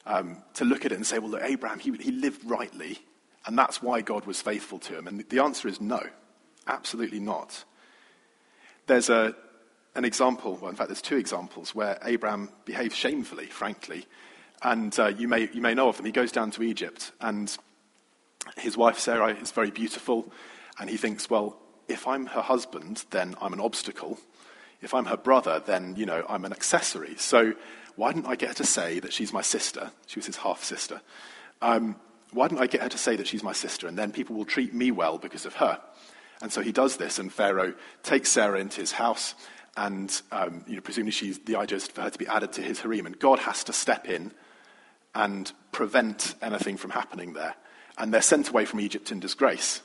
um, 0.05 0.43
to 0.55 0.65
look 0.65 0.85
at 0.85 0.91
it 0.91 0.95
and 0.95 1.05
say, 1.05 1.19
well, 1.19 1.31
look, 1.31 1.43
Abraham, 1.43 1.79
he, 1.79 1.91
he 1.93 2.11
lived 2.11 2.43
rightly, 2.43 2.99
and 3.45 3.57
that's 3.57 3.81
why 3.81 4.01
God 4.01 4.25
was 4.25 4.41
faithful 4.41 4.79
to 4.79 4.97
him. 4.97 5.07
And 5.07 5.23
the 5.29 5.39
answer 5.41 5.67
is 5.67 5.79
no, 5.79 6.01
absolutely 6.67 7.19
not. 7.19 7.63
There's 8.87 9.09
a, 9.09 9.35
an 9.95 10.05
example, 10.05 10.57
well, 10.61 10.69
in 10.69 10.75
fact, 10.75 10.89
there's 10.89 11.01
two 11.01 11.17
examples 11.17 11.73
where 11.73 11.97
Abraham 12.03 12.49
behaves 12.65 12.95
shamefully, 12.95 13.45
frankly. 13.45 14.05
And 14.61 14.97
uh, 14.99 15.07
you, 15.07 15.27
may, 15.27 15.49
you 15.53 15.61
may 15.61 15.73
know 15.73 15.89
of 15.89 15.97
them. 15.97 16.05
He 16.05 16.11
goes 16.11 16.31
down 16.31 16.51
to 16.51 16.63
Egypt, 16.63 17.11
and 17.19 17.55
his 18.57 18.77
wife 18.77 18.99
Sarai 18.99 19.33
is 19.33 19.51
very 19.51 19.71
beautiful, 19.71 20.31
and 20.79 20.89
he 20.89 20.97
thinks, 20.97 21.29
well, 21.29 21.57
if 21.87 22.07
I'm 22.07 22.27
her 22.27 22.41
husband, 22.41 23.03
then 23.11 23.35
I'm 23.41 23.53
an 23.53 23.59
obstacle. 23.59 24.19
If 24.81 24.93
I'm 24.93 25.05
her 25.05 25.17
brother, 25.17 25.61
then, 25.65 25.95
you 25.97 26.05
know, 26.05 26.25
I'm 26.27 26.45
an 26.45 26.51
accessory. 26.53 27.15
So 27.17 27.53
why 27.95 28.11
didn't 28.11 28.27
I 28.27 28.35
get 28.35 28.49
her 28.49 28.55
to 28.55 28.65
say 28.65 28.99
that 28.99 29.13
she's 29.13 29.33
my 29.33 29.41
sister? 29.41 29.91
She 30.07 30.19
was 30.19 30.25
his 30.25 30.37
half 30.37 30.63
sister. 30.63 31.01
Um, 31.61 31.95
why 32.31 32.47
didn't 32.47 32.61
I 32.61 32.67
get 32.67 32.81
her 32.81 32.89
to 32.89 32.97
say 32.97 33.15
that 33.15 33.27
she's 33.27 33.43
my 33.43 33.53
sister? 33.53 33.87
And 33.87 33.97
then 33.97 34.11
people 34.11 34.35
will 34.35 34.45
treat 34.45 34.73
me 34.73 34.91
well 34.91 35.17
because 35.17 35.45
of 35.45 35.55
her. 35.55 35.79
And 36.43 36.51
so 36.51 36.61
he 36.61 36.73
does 36.73 36.97
this, 36.97 37.19
and 37.19 37.31
Pharaoh 37.31 37.73
takes 38.03 38.29
Sarah 38.29 38.59
into 38.59 38.81
his 38.81 38.91
house, 38.91 39.33
and 39.77 40.21
um, 40.31 40.65
you 40.67 40.75
know, 40.75 40.81
presumably 40.81 41.13
she's, 41.13 41.39
the 41.39 41.55
idea 41.55 41.77
is 41.77 41.87
for 41.87 42.01
her 42.01 42.09
to 42.09 42.19
be 42.19 42.27
added 42.27 42.51
to 42.53 42.61
his 42.61 42.81
harem. 42.81 43.05
And 43.05 43.17
God 43.17 43.39
has 43.39 43.63
to 43.63 43.73
step 43.73 44.07
in 44.07 44.33
and 45.15 45.51
prevent 45.71 46.35
anything 46.41 46.75
from 46.75 46.91
happening 46.91 47.31
there. 47.31 47.55
And 47.97 48.13
they're 48.13 48.21
sent 48.21 48.49
away 48.49 48.65
from 48.65 48.81
Egypt 48.81 49.09
in 49.09 49.21
disgrace. 49.21 49.81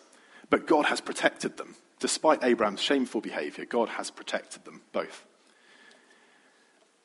But 0.51 0.67
God 0.67 0.87
has 0.87 1.01
protected 1.01 1.59
them. 1.59 1.77
Despite 2.01 2.43
Abraham's 2.43 2.83
shameful 2.83 3.21
behavior, 3.21 3.65
God 3.65 3.91
has 3.91 4.11
protected 4.11 4.65
them 4.65 4.83
both. 4.93 5.25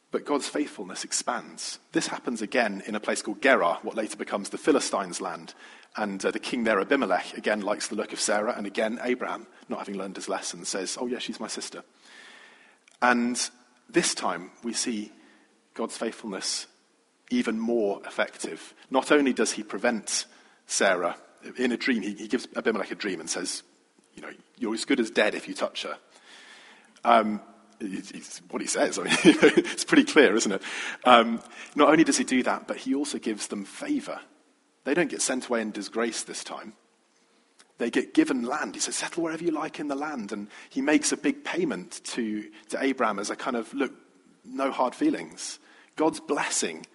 But 0.09 0.25
God's 0.25 0.47
faithfulness 0.47 1.03
expands. 1.03 1.79
This 1.91 2.07
happens 2.07 2.41
again 2.41 2.81
in 2.87 2.95
a 2.95 2.99
place 2.99 3.21
called 3.21 3.41
Gerar, 3.41 3.79
what 3.83 3.95
later 3.95 4.17
becomes 4.17 4.49
the 4.49 4.57
Philistines' 4.57 5.21
land. 5.21 5.53
And 5.95 6.23
uh, 6.25 6.31
the 6.31 6.39
king 6.39 6.63
there, 6.63 6.79
Abimelech, 6.79 7.37
again 7.37 7.61
likes 7.61 7.87
the 7.87 7.95
look 7.95 8.13
of 8.13 8.19
Sarah. 8.19 8.55
And 8.57 8.65
again, 8.65 8.99
Abraham, 9.03 9.47
not 9.69 9.79
having 9.79 9.97
learned 9.97 10.15
his 10.15 10.27
lesson, 10.27 10.65
says, 10.65 10.97
Oh, 10.99 11.07
yeah, 11.07 11.19
she's 11.19 11.39
my 11.39 11.47
sister. 11.47 11.83
And 13.01 13.39
this 13.89 14.15
time 14.15 14.51
we 14.63 14.73
see 14.73 15.11
God's 15.73 15.97
faithfulness 15.97 16.67
even 17.29 17.59
more 17.59 18.01
effective. 18.05 18.73
Not 18.89 19.11
only 19.11 19.33
does 19.33 19.51
he 19.51 19.63
prevent 19.63 20.25
Sarah 20.67 21.17
in 21.57 21.71
a 21.71 21.77
dream, 21.77 22.01
he, 22.01 22.13
he 22.13 22.27
gives 22.27 22.47
Abimelech 22.55 22.91
a 22.91 22.95
dream 22.95 23.19
and 23.19 23.29
says, 23.29 23.63
You 24.15 24.23
know, 24.23 24.31
you're 24.57 24.73
as 24.73 24.85
good 24.85 24.99
as 24.99 25.11
dead 25.11 25.35
if 25.35 25.47
you 25.47 25.53
touch 25.53 25.83
her. 25.83 25.97
Um, 27.03 27.41
it's 27.79 28.39
what 28.49 28.61
he 28.61 28.67
says. 28.67 28.97
I 28.97 29.03
mean, 29.03 29.17
it's 29.23 29.83
pretty 29.83 30.05
clear, 30.05 30.35
isn't 30.35 30.51
it? 30.51 30.61
Um, 31.03 31.41
not 31.75 31.89
only 31.89 32.03
does 32.03 32.17
he 32.17 32.23
do 32.23 32.41
that, 32.43 32.67
but 32.67 32.77
he 32.77 32.95
also 32.95 33.19
gives 33.19 33.47
them 33.47 33.65
favor. 33.65 34.19
They 34.83 34.93
don't 34.93 35.09
get 35.09 35.21
sent 35.21 35.47
away 35.47 35.61
in 35.61 35.71
disgrace 35.71 36.23
this 36.23 36.43
time. 36.43 36.73
They 37.77 37.89
get 37.89 38.13
given 38.13 38.43
land. 38.43 38.75
He 38.75 38.81
says, 38.81 38.95
settle 38.95 39.23
wherever 39.23 39.43
you 39.43 39.51
like 39.51 39.79
in 39.79 39.87
the 39.87 39.95
land. 39.95 40.31
And 40.31 40.47
he 40.69 40.81
makes 40.81 41.11
a 41.11 41.17
big 41.17 41.43
payment 41.43 42.01
to, 42.05 42.45
to 42.69 42.83
Abraham 42.83 43.19
as 43.19 43.29
a 43.29 43.35
kind 43.35 43.55
of, 43.55 43.73
look, 43.73 43.93
no 44.45 44.71
hard 44.71 44.93
feelings. 44.93 45.59
God's 45.95 46.19
blessing 46.19 46.85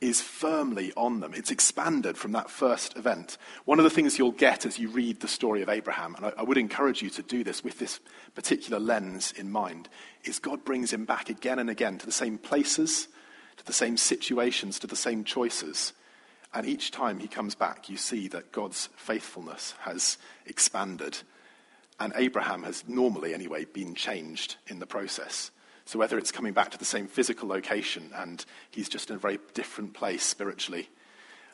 is 0.00 0.20
firmly 0.20 0.92
on 0.96 1.20
them. 1.20 1.32
It's 1.34 1.50
expanded 1.50 2.18
from 2.18 2.32
that 2.32 2.50
first 2.50 2.96
event. 2.96 3.38
One 3.64 3.78
of 3.78 3.84
the 3.84 3.90
things 3.90 4.18
you'll 4.18 4.32
get 4.32 4.66
as 4.66 4.78
you 4.78 4.88
read 4.88 5.20
the 5.20 5.28
story 5.28 5.62
of 5.62 5.70
Abraham, 5.70 6.14
and 6.16 6.26
I, 6.26 6.32
I, 6.38 6.42
would 6.42 6.58
encourage 6.58 7.00
you 7.00 7.08
to 7.10 7.22
do 7.22 7.42
this 7.42 7.64
with 7.64 7.78
this 7.78 7.98
particular 8.34 8.78
lens 8.78 9.32
in 9.36 9.50
mind, 9.50 9.88
is 10.24 10.38
God 10.38 10.64
brings 10.64 10.92
him 10.92 11.06
back 11.06 11.30
again 11.30 11.58
and 11.58 11.70
again 11.70 11.96
to 11.98 12.06
the 12.06 12.12
same 12.12 12.36
places, 12.36 13.08
to 13.56 13.64
the 13.64 13.72
same 13.72 13.96
situations, 13.96 14.78
to 14.80 14.86
the 14.86 14.96
same 14.96 15.24
choices. 15.24 15.94
And 16.54 16.66
each 16.66 16.90
time 16.90 17.18
he 17.18 17.28
comes 17.28 17.54
back, 17.54 17.88
you 17.88 17.96
see 17.96 18.28
that 18.28 18.52
God's 18.52 18.88
faithfulness 18.96 19.74
has 19.80 20.18
expanded. 20.46 21.18
And 21.98 22.12
Abraham 22.16 22.62
has 22.62 22.84
normally, 22.86 23.34
anyway, 23.34 23.64
been 23.64 23.94
changed 23.94 24.56
in 24.66 24.78
the 24.78 24.86
process. 24.86 25.50
So 25.84 25.98
whether 25.98 26.18
it's 26.18 26.32
coming 26.32 26.52
back 26.52 26.70
to 26.72 26.78
the 26.78 26.84
same 26.84 27.06
physical 27.06 27.48
location 27.48 28.10
and 28.14 28.44
he's 28.70 28.88
just 28.88 29.08
in 29.10 29.16
a 29.16 29.20
very 29.20 29.38
different 29.54 29.94
place 29.94 30.24
spiritually, 30.24 30.88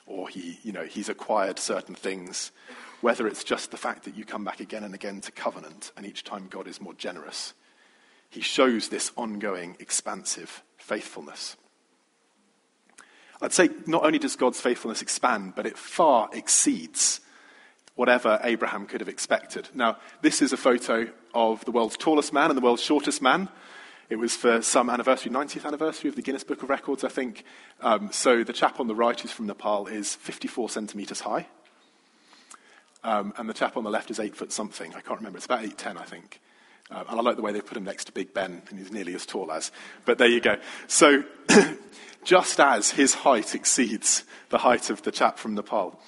or 0.06 0.28
he, 0.28 0.58
you 0.62 0.72
know, 0.72 0.84
he's 0.84 1.08
acquired 1.08 1.58
certain 1.58 1.94
things, 1.94 2.50
whether 3.02 3.26
it's 3.26 3.44
just 3.44 3.70
the 3.70 3.76
fact 3.76 4.04
that 4.04 4.16
you 4.16 4.24
come 4.24 4.44
back 4.44 4.60
again 4.60 4.84
and 4.84 4.94
again 4.94 5.20
to 5.20 5.32
covenant 5.32 5.92
and 5.96 6.06
each 6.06 6.24
time 6.24 6.46
God 6.48 6.66
is 6.66 6.80
more 6.80 6.94
generous, 6.94 7.54
he 8.30 8.40
shows 8.40 8.88
this 8.88 9.12
ongoing, 9.16 9.76
expansive 9.78 10.62
faithfulness. 10.78 11.56
I'd 13.42 13.52
say 13.52 13.70
not 13.86 14.04
only 14.04 14.20
does 14.20 14.36
God's 14.36 14.60
faithfulness 14.60 15.02
expand, 15.02 15.54
but 15.56 15.66
it 15.66 15.76
far 15.76 16.30
exceeds 16.32 17.20
whatever 17.96 18.40
Abraham 18.42 18.86
could 18.86 19.00
have 19.00 19.08
expected. 19.08 19.68
Now, 19.74 19.98
this 20.22 20.40
is 20.40 20.52
a 20.52 20.56
photo 20.56 21.08
of 21.34 21.64
the 21.64 21.72
world's 21.72 21.96
tallest 21.96 22.32
man 22.32 22.50
and 22.50 22.56
the 22.56 22.62
world's 22.62 22.82
shortest 22.82 23.20
man. 23.20 23.48
It 24.08 24.16
was 24.16 24.36
for 24.36 24.62
some 24.62 24.88
anniversary, 24.88 25.32
90th 25.32 25.64
anniversary 25.66 26.08
of 26.08 26.16
the 26.16 26.22
Guinness 26.22 26.44
Book 26.44 26.62
of 26.62 26.70
Records, 26.70 27.02
I 27.02 27.08
think. 27.08 27.44
Um, 27.80 28.10
so 28.12 28.44
the 28.44 28.52
chap 28.52 28.78
on 28.78 28.86
the 28.86 28.94
right, 28.94 29.18
who's 29.18 29.32
from 29.32 29.46
Nepal, 29.46 29.86
is 29.86 30.14
54 30.14 30.70
centimetres 30.70 31.20
high. 31.20 31.46
Um, 33.02 33.34
and 33.36 33.48
the 33.48 33.54
chap 33.54 33.76
on 33.76 33.84
the 33.84 33.90
left 33.90 34.10
is 34.10 34.20
8 34.20 34.36
foot 34.36 34.52
something. 34.52 34.94
I 34.94 35.00
can't 35.00 35.18
remember. 35.18 35.38
It's 35.38 35.46
about 35.46 35.64
8'10, 35.64 35.96
I 35.98 36.04
think. 36.04 36.40
Uh, 36.90 37.04
and 37.08 37.18
I 37.18 37.22
like 37.22 37.36
the 37.36 37.42
way 37.42 37.52
they 37.52 37.60
put 37.60 37.76
him 37.76 37.84
next 37.84 38.06
to 38.06 38.12
Big 38.12 38.34
Ben, 38.34 38.62
and 38.68 38.78
he's 38.78 38.92
nearly 38.92 39.14
as 39.14 39.24
tall 39.24 39.50
as. 39.50 39.72
But 40.04 40.18
there 40.18 40.28
you 40.28 40.40
go. 40.40 40.56
So 40.88 41.24
just 42.24 42.60
as 42.60 42.90
his 42.90 43.14
height 43.14 43.54
exceeds 43.54 44.24
the 44.50 44.58
height 44.58 44.90
of 44.90 45.02
the 45.02 45.12
chap 45.12 45.38
from 45.38 45.54
Nepal, 45.54 46.00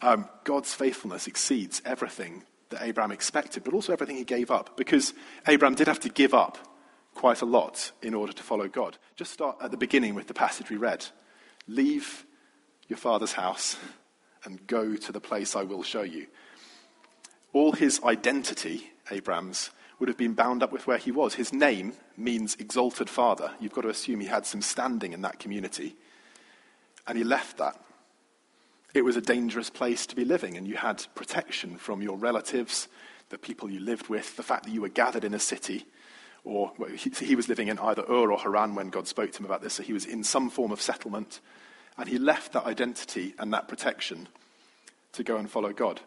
um, 0.00 0.28
God's 0.44 0.74
faithfulness 0.74 1.26
exceeds 1.26 1.80
everything 1.84 2.44
that 2.70 2.82
Abraham 2.82 3.12
expected, 3.12 3.62
but 3.64 3.74
also 3.74 3.92
everything 3.92 4.16
he 4.16 4.24
gave 4.24 4.50
up. 4.50 4.76
Because 4.76 5.14
Abraham 5.46 5.74
did 5.74 5.86
have 5.86 6.00
to 6.00 6.08
give 6.08 6.34
up 6.34 6.58
quite 7.14 7.42
a 7.42 7.46
lot 7.46 7.92
in 8.02 8.14
order 8.14 8.32
to 8.32 8.42
follow 8.42 8.68
God. 8.68 8.96
Just 9.16 9.32
start 9.32 9.58
at 9.62 9.70
the 9.70 9.76
beginning 9.76 10.14
with 10.14 10.26
the 10.26 10.34
passage 10.34 10.70
we 10.70 10.76
read 10.76 11.06
Leave 11.68 12.26
your 12.88 12.96
father's 12.96 13.34
house 13.34 13.76
and 14.44 14.66
go 14.66 14.96
to 14.96 15.12
the 15.12 15.20
place 15.20 15.54
I 15.54 15.62
will 15.62 15.82
show 15.82 16.02
you. 16.02 16.26
All 17.52 17.72
his 17.72 18.00
identity, 18.02 18.90
Abraham's, 19.10 19.70
would 20.02 20.08
have 20.08 20.18
been 20.18 20.34
bound 20.34 20.64
up 20.64 20.72
with 20.72 20.88
where 20.88 20.98
he 20.98 21.12
was. 21.12 21.34
His 21.34 21.52
name 21.52 21.92
means 22.16 22.56
exalted 22.56 23.08
father. 23.08 23.52
You've 23.60 23.72
got 23.72 23.82
to 23.82 23.88
assume 23.88 24.18
he 24.18 24.26
had 24.26 24.44
some 24.44 24.60
standing 24.60 25.12
in 25.12 25.22
that 25.22 25.38
community. 25.38 25.94
And 27.06 27.16
he 27.16 27.22
left 27.22 27.58
that. 27.58 27.80
It 28.94 29.04
was 29.04 29.16
a 29.16 29.20
dangerous 29.20 29.70
place 29.70 30.04
to 30.06 30.16
be 30.16 30.24
living, 30.24 30.56
and 30.56 30.66
you 30.66 30.74
had 30.74 31.06
protection 31.14 31.76
from 31.76 32.02
your 32.02 32.16
relatives, 32.16 32.88
the 33.28 33.38
people 33.38 33.70
you 33.70 33.78
lived 33.78 34.08
with, 34.08 34.34
the 34.36 34.42
fact 34.42 34.64
that 34.64 34.72
you 34.72 34.80
were 34.80 34.88
gathered 34.88 35.22
in 35.22 35.34
a 35.34 35.38
city 35.38 35.86
or 36.42 36.72
well, 36.78 36.90
he, 36.90 37.10
he 37.10 37.36
was 37.36 37.48
living 37.48 37.68
in 37.68 37.78
either 37.78 38.02
Ur 38.02 38.32
or 38.32 38.38
Haran 38.40 38.74
when 38.74 38.90
God 38.90 39.06
spoke 39.06 39.30
to 39.30 39.38
him 39.38 39.44
about 39.44 39.62
this, 39.62 39.74
so 39.74 39.84
he 39.84 39.92
was 39.92 40.04
in 40.04 40.24
some 40.24 40.50
form 40.50 40.72
of 40.72 40.82
settlement. 40.82 41.38
And 41.96 42.08
he 42.08 42.18
left 42.18 42.54
that 42.54 42.66
identity 42.66 43.36
and 43.38 43.52
that 43.52 43.68
protection 43.68 44.26
to 45.12 45.22
go 45.22 45.36
and 45.36 45.48
follow 45.48 45.72
God. 45.72 46.00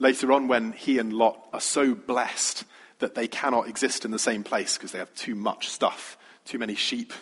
Later 0.00 0.32
on, 0.32 0.48
when 0.48 0.72
he 0.72 0.98
and 0.98 1.12
Lot 1.12 1.38
are 1.52 1.60
so 1.60 1.94
blessed 1.94 2.64
that 3.00 3.14
they 3.14 3.28
cannot 3.28 3.68
exist 3.68 4.06
in 4.06 4.10
the 4.10 4.18
same 4.18 4.42
place 4.42 4.76
because 4.76 4.92
they 4.92 4.98
have 4.98 5.14
too 5.14 5.34
much 5.34 5.68
stuff, 5.68 6.16
too 6.46 6.58
many 6.58 6.74
sheep, 6.74 7.12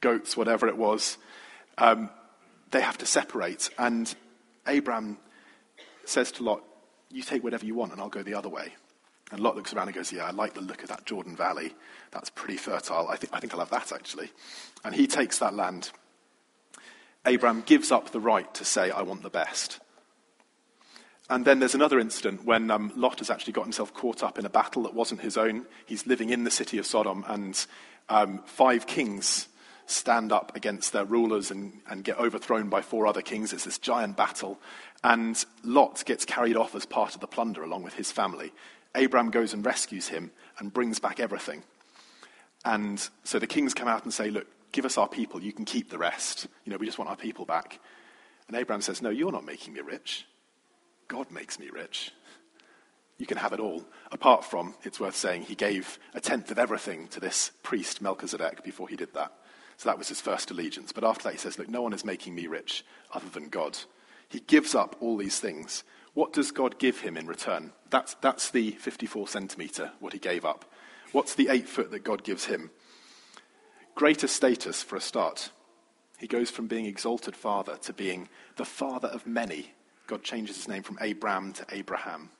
goats, 0.00 0.36
whatever 0.36 0.66
it 0.66 0.76
was, 0.76 1.16
um, 1.78 2.10
they 2.72 2.80
have 2.80 2.98
to 2.98 3.06
separate. 3.06 3.70
And 3.78 4.12
Abraham 4.66 5.16
says 6.04 6.32
to 6.32 6.42
Lot, 6.42 6.64
You 7.08 7.22
take 7.22 7.44
whatever 7.44 7.64
you 7.64 7.76
want, 7.76 7.92
and 7.92 8.00
I'll 8.00 8.08
go 8.08 8.24
the 8.24 8.34
other 8.34 8.48
way. 8.48 8.74
And 9.30 9.40
Lot 9.40 9.54
looks 9.54 9.72
around 9.72 9.86
and 9.86 9.94
goes, 9.94 10.12
Yeah, 10.12 10.24
I 10.24 10.32
like 10.32 10.54
the 10.54 10.60
look 10.60 10.82
of 10.82 10.88
that 10.88 11.06
Jordan 11.06 11.36
Valley. 11.36 11.72
That's 12.10 12.30
pretty 12.30 12.56
fertile. 12.56 13.08
I 13.08 13.16
think, 13.16 13.32
I 13.32 13.38
think 13.38 13.54
I'll 13.54 13.60
have 13.60 13.70
that, 13.70 13.92
actually. 13.92 14.30
And 14.84 14.92
he 14.92 15.06
takes 15.06 15.38
that 15.38 15.54
land. 15.54 15.92
Abraham 17.24 17.62
gives 17.64 17.92
up 17.92 18.10
the 18.10 18.20
right 18.20 18.52
to 18.54 18.64
say, 18.64 18.90
I 18.90 19.02
want 19.02 19.22
the 19.22 19.30
best. 19.30 19.78
And 21.30 21.44
then 21.44 21.58
there's 21.58 21.74
another 21.74 21.98
incident 21.98 22.44
when 22.44 22.70
um, 22.70 22.92
Lot 22.96 23.20
has 23.20 23.30
actually 23.30 23.54
got 23.54 23.64
himself 23.64 23.94
caught 23.94 24.22
up 24.22 24.38
in 24.38 24.44
a 24.44 24.50
battle 24.50 24.82
that 24.82 24.94
wasn't 24.94 25.22
his 25.22 25.36
own. 25.36 25.64
He's 25.86 26.06
living 26.06 26.30
in 26.30 26.44
the 26.44 26.50
city 26.50 26.78
of 26.78 26.86
Sodom, 26.86 27.24
and 27.26 27.66
Um, 28.08 28.42
five 28.44 28.86
kings 28.86 29.48
stand 29.86 30.32
up 30.32 30.54
against 30.56 30.92
their 30.92 31.06
rulers 31.06 31.50
and, 31.50 31.80
and 31.88 32.04
get 32.04 32.18
overthrown 32.18 32.68
by 32.68 32.82
four 32.82 33.06
other 33.06 33.22
kings. 33.22 33.52
It's 33.52 33.64
this 33.64 33.78
giant 33.78 34.16
battle. 34.16 34.58
And 35.02 35.42
Lot 35.62 36.04
gets 36.04 36.24
carried 36.24 36.56
off 36.56 36.74
as 36.74 36.86
part 36.86 37.14
of 37.14 37.20
the 37.20 37.26
plunder 37.26 37.62
along 37.62 37.82
with 37.82 37.94
his 37.94 38.12
family. 38.12 38.52
Abraham 38.94 39.30
goes 39.30 39.54
and 39.54 39.64
rescues 39.64 40.08
him 40.08 40.30
and 40.58 40.72
brings 40.72 41.00
back 41.00 41.20
everything. 41.20 41.62
And 42.64 43.08
so 43.24 43.38
the 43.38 43.46
kings 43.46 43.74
come 43.74 43.88
out 43.88 44.04
and 44.04 44.12
say, 44.12 44.30
Look, 44.30 44.46
give 44.72 44.84
us 44.84 44.98
our 44.98 45.08
people. 45.08 45.42
You 45.42 45.52
can 45.52 45.64
keep 45.64 45.90
the 45.90 45.98
rest. 45.98 46.46
You 46.64 46.72
know, 46.72 46.78
we 46.78 46.86
just 46.86 46.98
want 46.98 47.10
our 47.10 47.16
people 47.16 47.44
back. 47.44 47.80
And 48.48 48.56
Abraham 48.56 48.82
says, 48.82 49.02
No, 49.02 49.10
you're 49.10 49.32
not 49.32 49.44
making 49.44 49.74
me 49.74 49.80
rich. 49.80 50.26
God 51.08 51.30
makes 51.30 51.58
me 51.58 51.70
rich. 51.70 52.12
You 53.18 53.26
can 53.26 53.36
have 53.38 53.52
it 53.52 53.60
all. 53.60 53.84
Apart 54.10 54.44
from, 54.44 54.74
it's 54.82 54.98
worth 54.98 55.16
saying, 55.16 55.42
he 55.42 55.54
gave 55.54 55.98
a 56.14 56.20
tenth 56.20 56.50
of 56.50 56.58
everything 56.58 57.08
to 57.08 57.20
this 57.20 57.52
priest, 57.62 58.02
Melchizedek, 58.02 58.64
before 58.64 58.88
he 58.88 58.96
did 58.96 59.14
that. 59.14 59.32
So 59.76 59.88
that 59.88 59.98
was 59.98 60.08
his 60.08 60.20
first 60.20 60.50
allegiance. 60.50 60.92
But 60.92 61.04
after 61.04 61.24
that, 61.24 61.32
he 61.32 61.38
says, 61.38 61.58
Look, 61.58 61.68
no 61.68 61.82
one 61.82 61.92
is 61.92 62.04
making 62.04 62.34
me 62.34 62.46
rich 62.46 62.84
other 63.12 63.28
than 63.28 63.48
God. 63.48 63.78
He 64.28 64.40
gives 64.40 64.74
up 64.74 64.96
all 65.00 65.16
these 65.16 65.38
things. 65.38 65.84
What 66.14 66.32
does 66.32 66.52
God 66.52 66.78
give 66.78 67.00
him 67.00 67.16
in 67.16 67.26
return? 67.26 67.72
That's, 67.90 68.14
that's 68.14 68.50
the 68.50 68.72
54 68.72 69.28
centimeter, 69.28 69.92
what 70.00 70.12
he 70.12 70.18
gave 70.18 70.44
up. 70.44 70.64
What's 71.12 71.34
the 71.34 71.48
eight 71.48 71.68
foot 71.68 71.90
that 71.90 72.04
God 72.04 72.24
gives 72.24 72.46
him? 72.46 72.70
Greater 73.94 74.26
status 74.26 74.82
for 74.82 74.96
a 74.96 75.00
start. 75.00 75.50
He 76.18 76.26
goes 76.26 76.50
from 76.50 76.66
being 76.66 76.86
exalted 76.86 77.36
father 77.36 77.76
to 77.82 77.92
being 77.92 78.28
the 78.56 78.64
father 78.64 79.08
of 79.08 79.26
many. 79.26 79.72
God 80.06 80.22
changes 80.22 80.56
his 80.56 80.68
name 80.68 80.82
from 80.82 80.98
Abram 81.00 81.52
to 81.54 81.66
Abraham. 81.70 82.30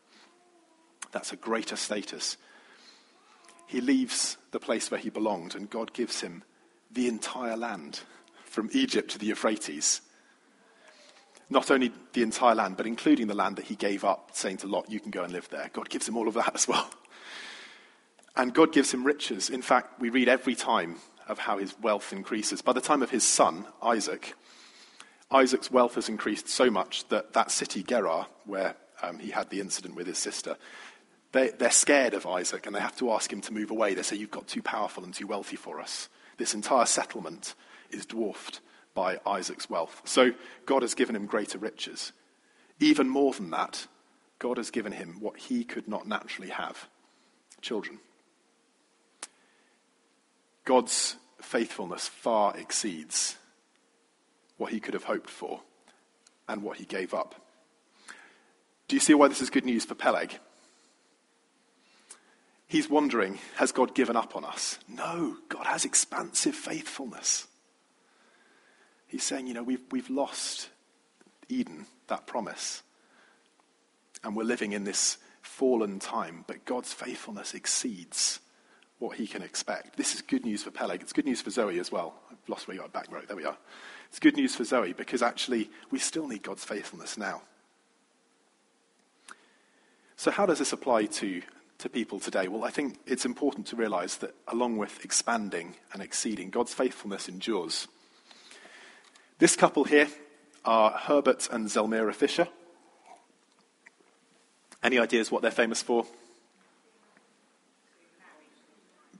That's 1.12 1.32
a 1.32 1.36
greater 1.36 1.76
status. 1.76 2.36
He 3.66 3.80
leaves 3.80 4.36
the 4.50 4.60
place 4.60 4.90
where 4.90 5.00
he 5.00 5.10
belonged, 5.10 5.54
and 5.54 5.70
God 5.70 5.92
gives 5.92 6.20
him 6.20 6.42
the 6.90 7.08
entire 7.08 7.56
land, 7.56 8.00
from 8.44 8.70
Egypt 8.72 9.10
to 9.10 9.18
the 9.18 9.26
Euphrates. 9.26 10.00
Not 11.50 11.70
only 11.70 11.92
the 12.12 12.22
entire 12.22 12.54
land, 12.54 12.76
but 12.76 12.86
including 12.86 13.26
the 13.26 13.34
land 13.34 13.56
that 13.56 13.66
he 13.66 13.74
gave 13.74 14.04
up, 14.04 14.30
saying 14.32 14.58
to 14.58 14.66
Lot, 14.66 14.90
You 14.90 15.00
can 15.00 15.10
go 15.10 15.24
and 15.24 15.32
live 15.32 15.48
there. 15.48 15.70
God 15.72 15.88
gives 15.88 16.08
him 16.08 16.16
all 16.16 16.28
of 16.28 16.34
that 16.34 16.54
as 16.54 16.68
well. 16.68 16.88
And 18.36 18.54
God 18.54 18.72
gives 18.72 18.92
him 18.92 19.04
riches. 19.04 19.50
In 19.50 19.62
fact, 19.62 20.00
we 20.00 20.10
read 20.10 20.28
every 20.28 20.54
time 20.54 20.96
of 21.28 21.38
how 21.38 21.58
his 21.58 21.74
wealth 21.80 22.12
increases. 22.12 22.62
By 22.62 22.72
the 22.72 22.80
time 22.80 23.02
of 23.02 23.10
his 23.10 23.24
son, 23.24 23.66
Isaac, 23.82 24.34
Isaac's 25.34 25.70
wealth 25.70 25.96
has 25.96 26.08
increased 26.08 26.48
so 26.48 26.70
much 26.70 27.08
that 27.08 27.32
that 27.32 27.50
city, 27.50 27.82
Gerar, 27.82 28.28
where 28.46 28.76
um, 29.02 29.18
he 29.18 29.32
had 29.32 29.50
the 29.50 29.58
incident 29.58 29.96
with 29.96 30.06
his 30.06 30.16
sister, 30.16 30.56
they, 31.32 31.48
they're 31.50 31.72
scared 31.72 32.14
of 32.14 32.24
Isaac 32.24 32.66
and 32.66 32.74
they 32.74 32.80
have 32.80 32.96
to 32.98 33.10
ask 33.10 33.32
him 33.32 33.40
to 33.40 33.52
move 33.52 33.72
away. 33.72 33.94
They 33.94 34.02
say, 34.02 34.14
You've 34.14 34.30
got 34.30 34.46
too 34.46 34.62
powerful 34.62 35.02
and 35.02 35.12
too 35.12 35.26
wealthy 35.26 35.56
for 35.56 35.80
us. 35.80 36.08
This 36.36 36.54
entire 36.54 36.86
settlement 36.86 37.56
is 37.90 38.06
dwarfed 38.06 38.60
by 38.94 39.18
Isaac's 39.26 39.68
wealth. 39.68 40.02
So 40.04 40.30
God 40.66 40.82
has 40.82 40.94
given 40.94 41.16
him 41.16 41.26
greater 41.26 41.58
riches. 41.58 42.12
Even 42.78 43.08
more 43.08 43.32
than 43.32 43.50
that, 43.50 43.88
God 44.38 44.56
has 44.56 44.70
given 44.70 44.92
him 44.92 45.16
what 45.18 45.36
he 45.36 45.64
could 45.64 45.88
not 45.88 46.06
naturally 46.06 46.50
have 46.50 46.88
children. 47.60 47.98
God's 50.64 51.16
faithfulness 51.40 52.06
far 52.06 52.56
exceeds 52.56 53.36
what 54.56 54.72
he 54.72 54.80
could 54.80 54.94
have 54.94 55.04
hoped 55.04 55.30
for 55.30 55.60
and 56.48 56.62
what 56.62 56.78
he 56.78 56.84
gave 56.84 57.14
up. 57.14 57.34
Do 58.88 58.96
you 58.96 59.00
see 59.00 59.14
why 59.14 59.28
this 59.28 59.40
is 59.40 59.50
good 59.50 59.64
news 59.64 59.84
for 59.84 59.94
Peleg? 59.94 60.38
He's 62.66 62.88
wondering, 62.88 63.38
has 63.56 63.72
God 63.72 63.94
given 63.94 64.16
up 64.16 64.36
on 64.36 64.44
us? 64.44 64.78
No, 64.88 65.36
God 65.48 65.66
has 65.66 65.84
expansive 65.84 66.54
faithfulness. 66.54 67.46
He's 69.06 69.22
saying, 69.22 69.46
you 69.46 69.54
know, 69.54 69.62
we've, 69.62 69.82
we've 69.90 70.10
lost 70.10 70.70
Eden, 71.48 71.86
that 72.08 72.26
promise. 72.26 72.82
And 74.22 74.34
we're 74.34 74.44
living 74.44 74.72
in 74.72 74.84
this 74.84 75.18
fallen 75.40 75.98
time, 75.98 76.44
but 76.46 76.64
God's 76.64 76.92
faithfulness 76.92 77.54
exceeds 77.54 78.40
what 78.98 79.16
he 79.16 79.26
can 79.26 79.42
expect. 79.42 79.96
This 79.96 80.14
is 80.14 80.22
good 80.22 80.44
news 80.44 80.62
for 80.62 80.70
Peleg. 80.70 81.02
It's 81.02 81.12
good 81.12 81.26
news 81.26 81.42
for 81.42 81.50
Zoe 81.50 81.78
as 81.78 81.90
well. 81.90 82.14
I've 82.30 82.48
lost 82.48 82.68
where 82.68 82.76
you 82.76 82.82
are, 82.82 82.88
back 82.88 83.10
row. 83.10 83.22
There 83.26 83.36
we 83.36 83.44
are. 83.44 83.56
It's 84.08 84.18
good 84.18 84.36
news 84.36 84.54
for 84.54 84.64
Zoe 84.64 84.92
because 84.92 85.22
actually 85.22 85.70
we 85.90 85.98
still 85.98 86.28
need 86.28 86.42
God's 86.42 86.64
faithfulness 86.64 87.18
now. 87.18 87.42
So, 90.16 90.30
how 90.30 90.46
does 90.46 90.58
this 90.60 90.72
apply 90.72 91.06
to 91.06 91.42
to 91.78 91.88
people 91.88 92.20
today? 92.20 92.48
Well, 92.48 92.64
I 92.64 92.70
think 92.70 92.98
it's 93.06 93.24
important 93.24 93.66
to 93.68 93.76
realize 93.76 94.18
that 94.18 94.34
along 94.48 94.76
with 94.76 95.04
expanding 95.04 95.74
and 95.92 96.00
exceeding, 96.00 96.50
God's 96.50 96.72
faithfulness 96.72 97.28
endures. 97.28 97.88
This 99.38 99.56
couple 99.56 99.84
here 99.84 100.08
are 100.64 100.92
Herbert 100.92 101.48
and 101.50 101.66
Zelmira 101.66 102.14
Fisher. 102.14 102.48
Any 104.82 104.98
ideas 104.98 105.30
what 105.30 105.42
they're 105.42 105.50
famous 105.50 105.82
for? 105.82 106.06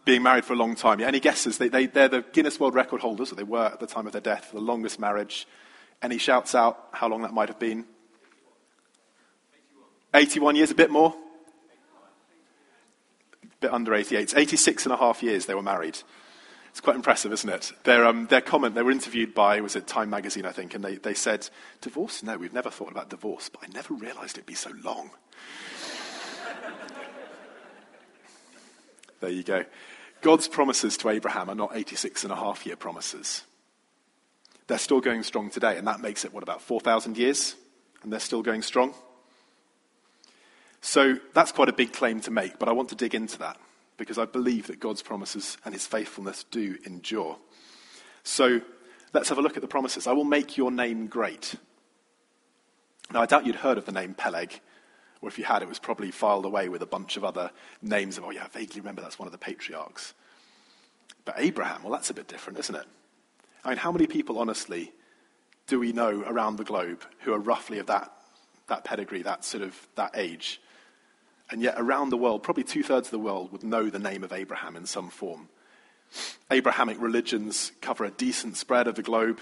Being 0.05 0.23
married 0.23 0.45
for 0.45 0.53
a 0.53 0.57
long 0.57 0.75
time. 0.75 1.01
Yeah, 1.01 1.07
any 1.07 1.21
guesses? 1.21 1.59
They, 1.59 1.69
they, 1.69 1.87
they're 1.87 2.09
the 2.09 2.25
Guinness 2.33 2.61
World 2.61 2.75
Record 2.75 3.01
holders, 3.01 3.33
or 3.33 3.37
they 3.37 3.43
were 3.43 3.67
at 3.67 3.81
the 3.81 3.87
time 3.87 4.07
of 4.07 4.13
their 4.13 4.21
death, 4.21 4.51
the 4.53 4.61
longest 4.61 5.01
marriage. 5.01 5.47
Any 6.03 6.19
shouts 6.19 6.55
out 6.55 6.89
how 6.93 7.09
long 7.09 7.23
that 7.23 7.33
might 7.33 7.49
have 7.49 7.59
been? 7.59 7.87
81 10.13 10.57
years, 10.57 10.71
a 10.71 10.75
bit 10.75 10.91
more? 10.91 11.15
bit 13.65 13.73
under 13.73 13.95
88. 13.95 14.23
It's 14.23 14.35
86 14.35 14.85
and 14.85 14.93
a 14.93 14.97
half 14.97 15.23
years 15.23 15.47
they 15.47 15.55
were 15.55 15.63
married. 15.63 15.99
It's 16.69 16.81
quite 16.81 16.97
impressive, 16.97 17.33
isn't 17.33 17.49
it? 17.49 17.73
Their, 17.85 18.05
um, 18.05 18.27
their 18.27 18.43
comment, 18.43 18.75
they 18.75 18.83
were 18.83 18.91
interviewed 18.91 19.33
by, 19.33 19.61
was 19.61 19.75
it 19.75 19.87
Time 19.87 20.11
magazine, 20.11 20.45
I 20.45 20.53
think, 20.53 20.75
and 20.75 20.85
they, 20.85 20.97
they 20.97 21.15
said, 21.15 21.49
Divorce? 21.81 22.23
No, 22.23 22.37
we've 22.37 22.53
never 22.53 22.69
thought 22.69 22.91
about 22.91 23.11
divorce, 23.11 23.49
but 23.49 23.63
I 23.63 23.73
never 23.73 23.95
realized 23.95 24.37
it'd 24.37 24.47
be 24.47 24.55
so 24.55 24.73
long. 24.83 25.11
There 29.25 29.33
you 29.33 29.43
go. 29.43 29.65
God's 30.21 30.49
promises 30.49 30.97
to 30.99 31.09
Abraham 31.09 31.49
are 31.49 31.55
not 31.55 31.75
86 31.75 32.25
and 32.25 32.33
a 32.33 32.37
half 32.37 32.67
year 32.67 32.77
promises. 32.77 33.43
They're 34.67 34.79
still 34.79 35.01
going 35.01 35.23
strong 35.23 35.51
today, 35.51 35.77
and 35.77 35.87
that 35.87 36.01
makes 36.01 36.25
it, 36.25 36.33
what, 36.33 36.43
about 36.43 36.63
4,000 36.63 37.17
years? 37.17 37.55
And 38.03 38.13
they're 38.13 38.21
still 38.21 38.43
going 38.43 38.63
strong? 38.63 38.95
So 40.81 41.17
that's 41.33 41.53
quite 41.53 41.71
a 41.71 41.73
big 41.73 41.93
claim 41.93 42.21
to 42.21 42.31
make, 42.31 42.59
but 42.59 42.69
I 42.69 42.73
want 42.73 42.91
to 42.91 42.95
dig 42.95 43.15
into 43.15 43.39
that 43.39 43.59
because 43.97 44.19
I 44.19 44.27
believe 44.27 44.67
that 44.67 44.81
God's 44.81 45.03
promises 45.03 45.57
and 45.65 45.73
his 45.73 45.87
faithfulness 45.87 46.45
do 46.51 46.77
endure. 46.85 47.39
So 48.23 48.61
let's 49.15 49.31
have 49.31 49.39
a 49.39 49.43
look 49.43 49.57
at 49.57 49.63
the 49.63 49.69
promises. 49.69 50.07
I 50.07 50.13
will 50.13 50.25
make 50.25 50.57
your 50.59 50.71
name 50.71 51.07
great. 51.07 51.55
Now, 53.13 53.23
I 53.23 53.27
doubt 53.27 53.47
you'd 53.47 53.57
heard 53.57 53.79
of 53.79 53.87
the 53.87 53.93
name 53.93 54.15
Peleg, 54.15 54.61
or 55.25 55.29
if 55.29 55.39
you 55.39 55.45
had, 55.45 55.63
it 55.63 55.69
was 55.69 55.79
probably 55.79 56.11
filed 56.11 56.45
away 56.45 56.69
with 56.69 56.83
a 56.83 56.87
bunch 56.87 57.17
of 57.17 57.25
other 57.25 57.51
names 57.81 58.19
of, 58.19 58.25
oh, 58.25 58.31
yeah, 58.31 58.45
I 58.45 58.49
vaguely 58.49 58.83
remember 58.83 59.01
that's 59.01 59.19
one 59.19 59.27
of 59.27 59.33
the 59.33 59.39
patriarchs. 59.39 60.13
But 61.25 61.37
Abraham, 61.39 61.83
well, 61.83 61.93
that's 61.93 62.11
a 62.11 62.15
bit 62.15 62.29
different, 62.29 62.59
isn't 62.59 62.75
it? 62.75 62.85
I 63.65 63.71
mean, 63.71 63.79
how 63.79 63.91
many 63.91 64.07
people, 64.07 64.39
honestly, 64.39 64.93
do 65.67 65.81
we 65.81 65.93
know 65.93 66.23
around 66.27 66.57
the 66.57 66.65
globe 66.65 67.05
who 67.21 67.33
are 67.33 67.39
roughly 67.39 67.79
of 67.79 67.87
that, 67.87 68.13
that 68.67 68.85
pedigree, 68.85 69.23
that 69.23 69.47
sort 69.47 69.63
of 69.63 69.89
that 69.95 70.11
age? 70.15 70.61
And 71.51 71.63
yet, 71.63 71.77
around 71.79 72.11
the 72.11 72.19
world, 72.19 72.43
probably 72.43 72.65
two 72.65 72.83
thirds 72.83 73.07
of 73.07 73.13
the 73.13 73.19
world 73.19 73.51
would 73.51 73.65
know 73.65 73.89
the 73.89 73.99
name 73.99 74.25
of 74.25 74.33
Abraham 74.35 74.77
in 74.77 74.85
some 74.85 75.09
form. 75.09 75.49
Abrahamic 76.51 77.01
religions 77.01 77.73
cover 77.81 78.05
a 78.05 78.11
decent 78.11 78.59
spread 78.59 78.89
of 78.89 78.95
the 78.95 79.03
globe. 79.03 79.41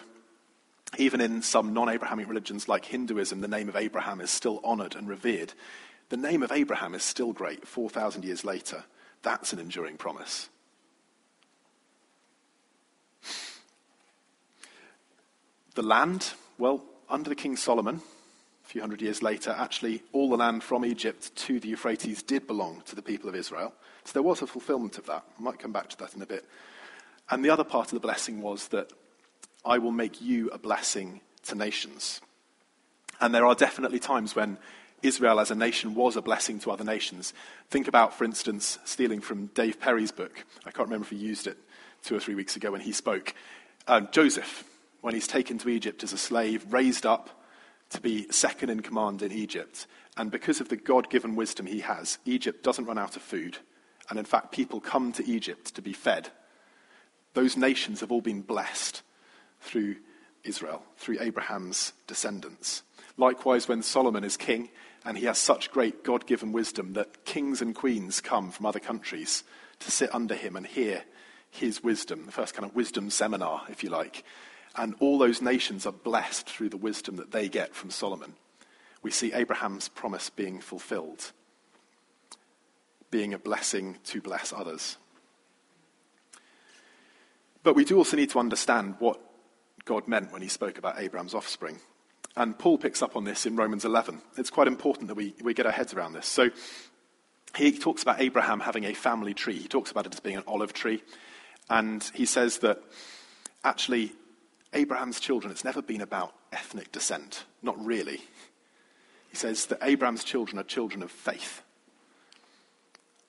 Even 0.99 1.21
in 1.21 1.43
some 1.43 1.73
non 1.73 1.89
Abrahamic 1.89 2.29
religions 2.29 2.69
like 2.69 2.85
Hinduism, 2.85 3.41
the 3.41 3.49
name 3.49 3.69
of 3.69 3.77
Abraham 3.77 4.21
is 4.21 4.31
still 4.31 4.61
honored 4.63 4.95
and 4.95 5.09
revered. 5.09 5.55
The 6.11 6.17
name 6.17 6.43
of 6.43 6.53
Abraham 6.53 6.95
is 6.95 7.03
still 7.03 7.33
great 7.33 7.67
4,000 7.67 8.25
years 8.25 8.45
later. 8.45 8.85
That's 9.23 9.53
an 9.53 9.59
enduring 9.59 9.97
promise. 9.97 10.51
The 15.75 15.83
land, 15.83 16.35
well, 16.59 16.85
under 17.09 17.31
the 17.31 17.35
King 17.35 17.57
Solomon, 17.57 18.03
a 18.63 18.69
few 18.69 18.83
hundred 18.83 19.01
years 19.01 19.23
later, 19.23 19.55
actually, 19.57 20.03
all 20.13 20.29
the 20.29 20.37
land 20.37 20.63
from 20.63 20.85
Egypt 20.85 21.35
to 21.37 21.59
the 21.59 21.69
Euphrates 21.69 22.23
did 22.23 22.47
belong 22.47 22.83
to 22.87 22.95
the 22.95 23.01
people 23.01 23.31
of 23.31 23.35
Israel. 23.35 23.73
So 24.05 24.13
there 24.13 24.23
was 24.23 24.43
a 24.43 24.47
fulfillment 24.47 24.99
of 24.99 25.07
that. 25.07 25.25
I 25.39 25.43
might 25.43 25.59
come 25.59 25.73
back 25.73 25.89
to 25.91 25.99
that 25.99 26.15
in 26.15 26.21
a 26.21 26.27
bit. 26.27 26.45
And 27.31 27.43
the 27.43 27.51
other 27.51 27.65
part 27.65 27.87
of 27.87 27.95
the 27.95 28.07
blessing 28.07 28.43
was 28.43 28.69
that 28.69 28.93
I 29.65 29.79
will 29.79 29.93
make 29.93 30.21
you 30.21 30.51
a 30.51 30.59
blessing 30.59 31.21
to 31.45 31.55
nations. 31.55 32.21
And 33.21 33.35
there 33.35 33.47
are 33.47 33.55
definitely 33.55 34.01
times 34.01 34.35
when 34.35 34.59
Israel 35.03 35.41
as 35.41 35.51
a 35.51 35.55
nation 35.55 35.95
was 35.95 36.17
a 36.17 36.23
blessing 36.23 36.59
to 36.61 36.71
other 36.71 36.85
nations. 36.85 37.35
Think 37.71 37.89
about, 37.89 38.15
for 38.15 38.25
instance, 38.25 38.79
stealing 38.85 39.21
from 39.21 39.47
Dave 39.47 39.81
Perry's 39.81 40.13
book. 40.13 40.45
I 40.65 40.71
can't 40.71 40.89
remember 40.89 41.05
if 41.05 41.11
he 41.11 41.17
used 41.17 41.47
it 41.47 41.59
two 42.03 42.17
or 42.17 42.21
three 42.21 42.35
weeks 42.35 42.57
ago 42.57 42.73
when 42.73 42.81
he 42.81 42.93
spoke. 42.93 43.35
Uh, 43.87 44.01
Joseph, 44.01 44.65
when 45.01 45.15
he's 45.15 45.27
taken 45.27 45.59
to 45.59 45.69
Egypt 45.69 46.03
as 46.03 46.13
a 46.13 46.19
slave, 46.19 46.73
raised 46.73 47.07
up 47.07 47.43
to 47.91 48.01
be 48.01 48.31
second 48.31 48.71
in 48.71 48.81
command 48.81 49.23
in 49.23 49.33
Egypt. 49.33 49.87
And 50.17 50.31
because 50.31 50.61
of 50.61 50.69
the 50.69 50.77
God 50.77 51.11
given 51.11 51.37
wisdom 51.37 51.67
he 51.67 51.81
has, 51.81 52.19
Egypt 52.25 52.63
doesn't 52.63 52.85
run 52.85 52.99
out 52.99 53.17
of 53.17 53.23
food. 53.23 53.59
And 54.09 54.19
in 54.19 54.25
fact, 54.25 54.53
people 54.53 54.81
come 54.81 55.13
to 55.13 55.27
Egypt 55.27 55.75
to 55.75 55.83
be 55.83 55.93
fed. 55.93 56.31
Those 57.35 57.57
nations 57.57 58.01
have 58.01 58.13
all 58.13 58.21
been 58.21 58.43
blessed 58.43 59.03
through 59.63 59.97
Israel, 60.45 60.83
through 60.97 61.19
Abraham's 61.21 61.93
descendants. 62.07 62.83
Likewise, 63.17 63.69
when 63.69 63.83
Solomon 63.83 64.25
is 64.25 64.37
king 64.37 64.71
and 65.05 65.17
he 65.17 65.27
has 65.27 65.39
such 65.39 65.71
great 65.71 66.05
God 66.05 66.27
given 66.27 66.53
wisdom 66.53 66.93
that 66.95 67.25
kings 67.25 67.63
and 67.63 67.75
queens 67.75 68.21
come 68.21 68.51
from 68.51 68.67
other 68.67 68.81
countries 68.81 69.45
to 69.81 69.91
sit 69.91 70.15
under 70.15 70.35
him 70.35 70.57
and 70.57 70.67
hear 70.67 71.05
his 71.51 71.83
wisdom, 71.83 72.27
the 72.27 72.33
first 72.33 72.55
kind 72.55 72.65
of 72.69 72.75
wisdom 72.75 73.11
seminar, 73.11 73.63
if 73.69 73.83
you 73.83 73.91
like. 73.91 74.25
And 74.75 74.95
all 75.01 75.19
those 75.19 75.43
nations 75.43 75.87
are 75.87 75.93
blessed 75.93 76.49
through 76.49 76.71
the 76.71 76.77
wisdom 76.77 77.17
that 77.17 77.31
they 77.31 77.49
get 77.49 77.75
from 77.75 77.91
Solomon. 77.91 78.35
We 79.03 79.11
see 79.11 79.33
Abraham's 79.33 79.89
promise 79.89 80.31
being 80.31 80.61
fulfilled, 80.61 81.33
being 83.11 83.35
a 83.35 83.39
blessing 83.39 83.99
to 84.05 84.21
bless 84.21 84.53
others. 84.53 84.97
But 87.63 87.77
we 87.77 87.85
do 87.85 87.99
also 87.99 88.17
need 88.17 88.31
to 88.31 88.39
understand 88.39 88.97
what 88.99 89.21
God 89.85 90.07
meant 90.09 90.33
when 90.33 90.43
he 90.43 90.49
spoke 90.49 90.79
about 90.79 90.99
Abraham's 90.99 91.35
offspring. 91.35 91.81
And 92.37 92.59
Paul 92.59 92.79
picks 92.79 93.03
up 93.03 93.17
on 93.17 93.25
this 93.25 93.47
in 93.47 93.57
Romans 93.57 93.85
11. 93.85 94.21
It's 94.39 94.51
quite 94.51 94.69
important 94.69 95.09
that 95.09 95.15
we, 95.15 95.35
we 95.43 95.55
get 95.55 95.67
our 95.67 95.73
heads 95.73 95.93
around 95.93 96.15
this. 96.15 96.27
So 96.27 96.51
he 97.57 97.77
talks 97.77 98.03
about 98.03 98.21
Abraham 98.21 98.61
having 98.61 98.85
a 98.85 98.95
family 98.95 99.35
tree. 99.35 99.59
He 99.59 99.69
talks 99.69 99.91
about 99.91 100.07
it 100.07 100.15
as 100.15 100.21
being 100.21 100.37
an 100.37 100.45
olive 100.47 100.73
tree. 100.73 101.03
And 101.69 102.03
he 102.15 102.25
says 102.25 102.59
that 102.59 102.83
actually, 103.65 104.13
Abraham's 104.73 105.21
children, 105.21 105.51
it's 105.51 105.65
never 105.65 105.83
been 105.83 106.01
about 106.01 106.35
ethnic 106.53 106.91
descent. 106.93 107.45
Not 107.63 107.83
really. 107.85 108.23
He 109.29 109.37
says 109.37 109.67
that 109.67 109.79
Abraham's 109.83 110.25
children 110.25 110.59
are 110.59 110.65
children 110.65 111.03
of 111.03 111.11
faith. 111.11 111.63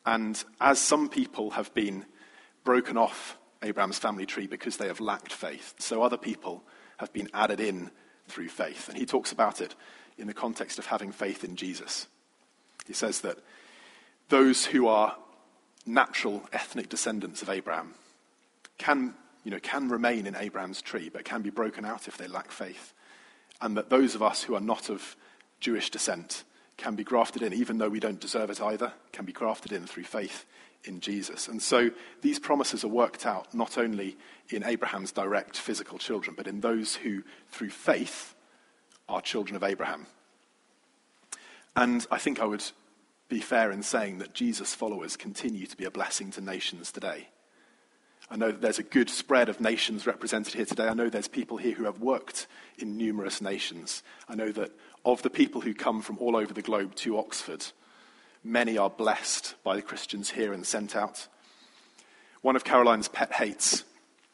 And 0.06 0.42
as 0.60 0.80
some 0.80 1.10
people 1.10 1.52
have 1.52 1.74
been 1.74 2.06
broken 2.64 2.98
off 2.98 3.38
Abraham's 3.64 3.98
family 3.98 4.26
tree 4.26 4.48
because 4.48 4.78
they 4.78 4.88
have 4.88 5.00
lacked 5.00 5.32
faith, 5.32 5.74
so 5.80 6.04
other 6.04 6.18
people 6.18 6.64
have 6.98 7.12
been 7.14 7.30
added 7.34 7.60
in 7.60 7.90
through 8.28 8.50
faith. 8.50 8.90
And 8.90 8.98
he 8.98 9.06
talks 9.06 9.32
about 9.32 9.62
it 9.62 9.76
in 10.18 10.28
the 10.28 10.34
context 10.34 10.80
of 10.80 10.86
having 10.86 11.12
faith 11.12 11.44
in 11.44 11.56
Jesus. 11.56 12.08
He 12.86 12.94
says 12.94 13.22
that 13.22 13.38
those 14.30 14.66
who 14.66 14.88
are 14.88 15.16
natural 15.86 16.44
ethnic 16.52 16.90
descendants 16.90 17.42
of 17.42 17.50
Abraham 17.50 17.94
can, 18.78 19.14
you 19.44 19.52
know, 19.52 19.60
can 19.60 19.90
remain 19.90 20.28
in 20.28 20.36
Abraham's 20.36 20.82
tree, 20.82 21.10
but 21.10 21.26
can 21.26 21.42
be 21.42 21.50
broken 21.50 21.86
out 21.86 22.08
if 22.08 22.18
they 22.18 22.28
lack 22.28 22.52
faith. 22.52 22.94
And 23.62 23.78
that 23.78 23.90
those 23.90 24.16
of 24.16 24.24
us 24.24 24.44
who 24.44 24.56
are 24.56 24.62
not 24.62 24.90
of 24.90 25.16
Jewish 25.60 25.90
descent 25.90 26.44
can 26.78 26.96
be 26.96 27.04
grafted 27.04 27.42
in, 27.42 27.54
even 27.54 27.78
though 27.78 27.90
we 27.90 28.00
don't 28.00 28.20
deserve 28.20 28.50
it 28.50 28.62
either, 28.62 28.94
can 29.12 29.26
be 29.26 29.34
grafted 29.34 29.72
in 29.72 29.86
through 29.86 30.04
faith 30.04 30.46
in 30.84 31.00
Jesus. 31.00 31.48
And 31.48 31.62
so 31.62 31.92
these 32.22 32.40
promises 32.40 32.84
are 32.84 32.90
worked 32.90 33.26
out 33.26 33.54
not 33.54 33.78
only 33.78 34.18
in 34.50 34.64
Abraham's 34.64 35.12
direct 35.12 35.58
physical 35.58 35.98
children, 35.98 36.36
but 36.36 36.48
in 36.48 36.62
those 36.62 36.96
who, 36.96 37.24
through 37.50 37.70
faith, 37.70 38.36
are 39.08 39.22
children 39.22 39.56
of 39.56 39.64
Abraham. 39.64 40.08
And 41.76 42.06
I 42.12 42.18
think 42.18 42.40
I 42.40 42.46
would 42.46 42.64
be 43.30 43.40
fair 43.40 43.72
in 43.72 43.84
saying 43.84 44.20
that 44.20 44.34
Jesus' 44.34 44.76
followers 44.76 45.18
continue 45.18 45.66
to 45.66 45.78
be 45.78 45.86
a 45.86 45.92
blessing 45.92 46.32
to 46.32 46.42
nations 46.42 46.92
today. 46.92 47.30
I 48.30 48.36
know 48.36 48.52
that 48.52 48.62
there's 48.62 48.80
a 48.80 48.84
good 48.84 49.10
spread 49.10 49.50
of 49.50 49.60
nations 49.60 50.08
represented 50.08 50.54
here 50.54 50.66
today. 50.66 50.88
I 50.88 50.94
know 50.94 51.10
there's 51.10 51.28
people 51.28 51.58
here 51.58 51.74
who 51.74 51.86
have 51.86 52.00
worked 52.00 52.48
in 52.78 52.98
numerous 52.98 53.42
nations. 53.42 54.02
I 54.30 54.36
know 54.36 54.52
that 54.52 54.72
of 55.06 55.22
the 55.22 55.30
people 55.30 55.62
who 55.62 55.74
come 55.74 56.02
from 56.02 56.18
all 56.20 56.36
over 56.36 56.54
the 56.54 56.62
globe 56.62 56.96
to 56.96 57.18
Oxford, 57.18 57.66
Many 58.44 58.78
are 58.78 58.90
blessed 58.90 59.56
by 59.64 59.78
the 59.78 59.82
Christians 59.82 60.32
here 60.32 60.52
and 60.52 60.66
sent 60.66 60.98
out. 60.98 61.28
One 62.42 62.58
of 62.58 62.66
Caroline's 62.66 63.08
pet 63.08 63.32
hates, 63.32 63.86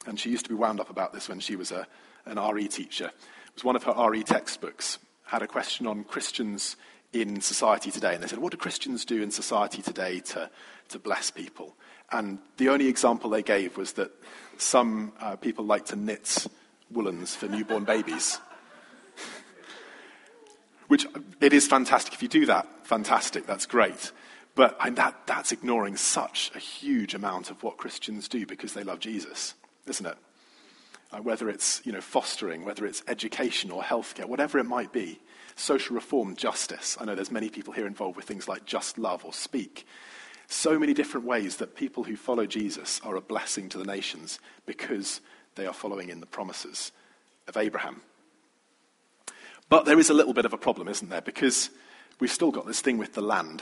and 0.07 0.19
she 0.19 0.31
used 0.31 0.45
to 0.45 0.49
be 0.49 0.55
wound 0.55 0.79
up 0.79 0.89
about 0.89 1.13
this 1.13 1.29
when 1.29 1.39
she 1.39 1.55
was 1.55 1.71
a, 1.71 1.85
an 2.25 2.39
RE 2.39 2.67
teacher, 2.67 3.11
was 3.53 3.63
one 3.63 3.75
of 3.75 3.83
her 3.83 4.09
RE 4.09 4.23
textbooks 4.23 4.97
had 5.25 5.43
a 5.43 5.47
question 5.47 5.85
on 5.85 6.05
Christians 6.05 6.75
in 7.13 7.39
society 7.39 7.91
today. 7.91 8.15
And 8.15 8.23
they 8.23 8.27
said, 8.27 8.39
What 8.39 8.51
do 8.51 8.57
Christians 8.57 9.05
do 9.05 9.21
in 9.21 9.29
society 9.29 9.83
today 9.83 10.21
to, 10.21 10.49
to 10.87 10.97
bless 10.97 11.29
people? 11.29 11.75
And 12.11 12.39
the 12.57 12.69
only 12.69 12.87
example 12.87 13.29
they 13.29 13.43
gave 13.43 13.77
was 13.77 13.93
that 13.93 14.09
some 14.57 15.13
uh, 15.19 15.35
people 15.35 15.65
like 15.65 15.85
to 15.87 15.95
knit 15.95 16.47
woolens 16.89 17.35
for 17.35 17.47
newborn 17.47 17.83
babies. 17.83 18.39
Which 20.89 21.05
it 21.39 21.53
is 21.53 21.67
fantastic. 21.67 22.13
If 22.13 22.23
you 22.23 22.27
do 22.27 22.47
that, 22.47 22.67
fantastic, 22.83 23.45
that's 23.45 23.67
great. 23.67 24.11
But 24.55 24.77
that, 24.95 25.15
that's 25.27 25.51
ignoring 25.51 25.95
such 25.95 26.51
a 26.55 26.59
huge 26.59 27.13
amount 27.13 27.51
of 27.51 27.63
what 27.63 27.77
Christians 27.77 28.27
do 28.27 28.45
because 28.45 28.73
they 28.73 28.83
love 28.83 28.99
Jesus, 28.99 29.53
isn't 29.87 30.05
it? 30.05 30.17
Uh, 31.11 31.19
whether 31.19 31.47
it's 31.47 31.81
you 31.85 31.91
know, 31.91 32.01
fostering, 32.01 32.65
whether 32.65 32.85
it's 32.85 33.03
education 33.07 33.71
or 33.71 33.83
healthcare, 33.83 34.25
whatever 34.25 34.57
it 34.57 34.65
might 34.65 34.91
be, 34.91 35.19
social 35.55 35.95
reform, 35.95 36.35
justice. 36.35 36.97
I 36.99 37.05
know 37.05 37.13
there's 37.13 37.31
many 37.31 37.49
people 37.49 37.73
here 37.73 37.87
involved 37.87 38.15
with 38.15 38.25
things 38.25 38.47
like 38.47 38.65
just 38.65 38.97
love 38.97 39.23
or 39.23 39.31
speak. 39.31 39.85
So 40.47 40.79
many 40.79 40.95
different 40.95 41.27
ways 41.27 41.57
that 41.57 41.75
people 41.75 42.03
who 42.03 42.15
follow 42.15 42.47
Jesus 42.47 42.99
are 43.03 43.15
a 43.15 43.21
blessing 43.21 43.69
to 43.69 43.77
the 43.77 43.85
nations 43.85 44.39
because 44.65 45.21
they 45.53 45.67
are 45.67 45.73
following 45.73 46.09
in 46.09 46.19
the 46.19 46.25
promises 46.25 46.91
of 47.47 47.57
Abraham. 47.57 48.01
But 49.69 49.85
there 49.85 49.99
is 49.99 50.09
a 50.09 50.15
little 50.15 50.33
bit 50.33 50.45
of 50.45 50.53
a 50.53 50.57
problem, 50.57 50.87
isn't 50.87 51.09
there? 51.09 51.21
Because 51.21 51.69
we've 52.19 52.31
still 52.31 52.51
got 52.51 52.65
this 52.65 52.81
thing 52.81 52.97
with 52.97 53.13
the 53.13 53.21
land. 53.21 53.61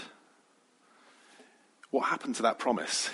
What 1.92 2.08
happened 2.08 2.36
to 2.36 2.44
that 2.44 2.60
promise? 2.60 3.10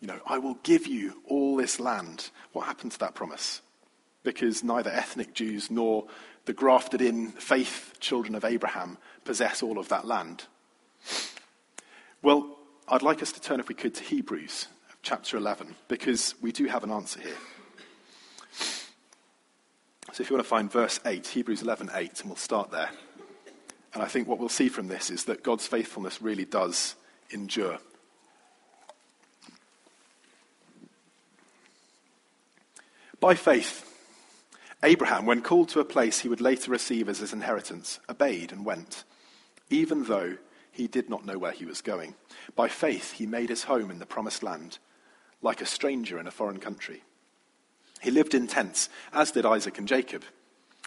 You 0.00 0.08
know, 0.08 0.20
I 0.26 0.38
will 0.38 0.58
give 0.62 0.86
you 0.86 1.22
all 1.26 1.56
this 1.56 1.80
land. 1.80 2.30
What 2.52 2.66
happened 2.66 2.92
to 2.92 2.98
that 3.00 3.14
promise? 3.14 3.60
Because 4.22 4.62
neither 4.62 4.90
ethnic 4.90 5.34
Jews 5.34 5.70
nor 5.70 6.06
the 6.44 6.52
grafted 6.52 7.00
in 7.00 7.30
faith 7.32 7.94
children 8.00 8.34
of 8.34 8.44
Abraham 8.44 8.98
possess 9.24 9.62
all 9.62 9.78
of 9.78 9.88
that 9.88 10.06
land. 10.06 10.44
Well, 12.22 12.56
I'd 12.86 13.02
like 13.02 13.22
us 13.22 13.32
to 13.32 13.40
turn, 13.40 13.60
if 13.60 13.68
we 13.68 13.74
could, 13.74 13.94
to 13.94 14.02
Hebrews 14.02 14.68
chapter 15.02 15.36
11, 15.36 15.74
because 15.88 16.34
we 16.40 16.52
do 16.52 16.66
have 16.66 16.84
an 16.84 16.90
answer 16.90 17.20
here. 17.20 17.36
So 20.14 20.22
if 20.22 20.30
you 20.30 20.36
want 20.36 20.44
to 20.44 20.48
find 20.48 20.70
verse 20.70 21.00
8, 21.04 21.26
Hebrews 21.26 21.62
11 21.62 21.90
8, 21.92 22.20
and 22.20 22.30
we'll 22.30 22.36
start 22.36 22.70
there. 22.70 22.88
And 23.92 24.00
I 24.00 24.06
think 24.06 24.28
what 24.28 24.38
we'll 24.38 24.48
see 24.48 24.68
from 24.68 24.86
this 24.86 25.10
is 25.10 25.24
that 25.24 25.42
God's 25.42 25.66
faithfulness 25.66 26.22
really 26.22 26.44
does 26.44 26.94
endure. 27.30 27.78
By 33.18 33.34
faith, 33.34 33.92
Abraham, 34.84 35.26
when 35.26 35.42
called 35.42 35.70
to 35.70 35.80
a 35.80 35.84
place 35.84 36.20
he 36.20 36.28
would 36.28 36.40
later 36.40 36.70
receive 36.70 37.08
as 37.08 37.18
his 37.18 37.32
inheritance, 37.32 37.98
obeyed 38.08 38.52
and 38.52 38.64
went, 38.64 39.02
even 39.68 40.04
though 40.04 40.36
he 40.70 40.86
did 40.86 41.10
not 41.10 41.26
know 41.26 41.38
where 41.38 41.50
he 41.50 41.64
was 41.64 41.80
going. 41.80 42.14
By 42.54 42.68
faith, 42.68 43.14
he 43.14 43.26
made 43.26 43.48
his 43.48 43.64
home 43.64 43.90
in 43.90 43.98
the 43.98 44.06
promised 44.06 44.44
land, 44.44 44.78
like 45.42 45.60
a 45.60 45.66
stranger 45.66 46.20
in 46.20 46.28
a 46.28 46.30
foreign 46.30 46.60
country. 46.60 47.02
He 48.04 48.10
lived 48.10 48.34
in 48.34 48.46
tents, 48.46 48.90
as 49.14 49.30
did 49.30 49.46
Isaac 49.46 49.78
and 49.78 49.88
Jacob, 49.88 50.24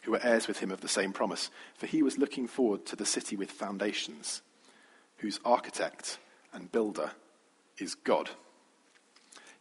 who 0.03 0.11
were 0.11 0.23
heirs 0.23 0.47
with 0.47 0.59
him 0.59 0.69
of 0.69 0.81
the 0.81 0.87
same 0.87 1.11
promise, 1.11 1.49
for 1.73 1.87
he 1.87 2.03
was 2.03 2.19
looking 2.19 2.45
forward 2.45 2.85
to 2.85 2.95
the 2.95 3.07
city 3.07 3.35
with 3.35 3.49
foundations, 3.49 4.43
whose 5.17 5.39
architect 5.43 6.19
and 6.53 6.71
builder 6.71 7.09
is 7.79 7.95
God. 7.95 8.29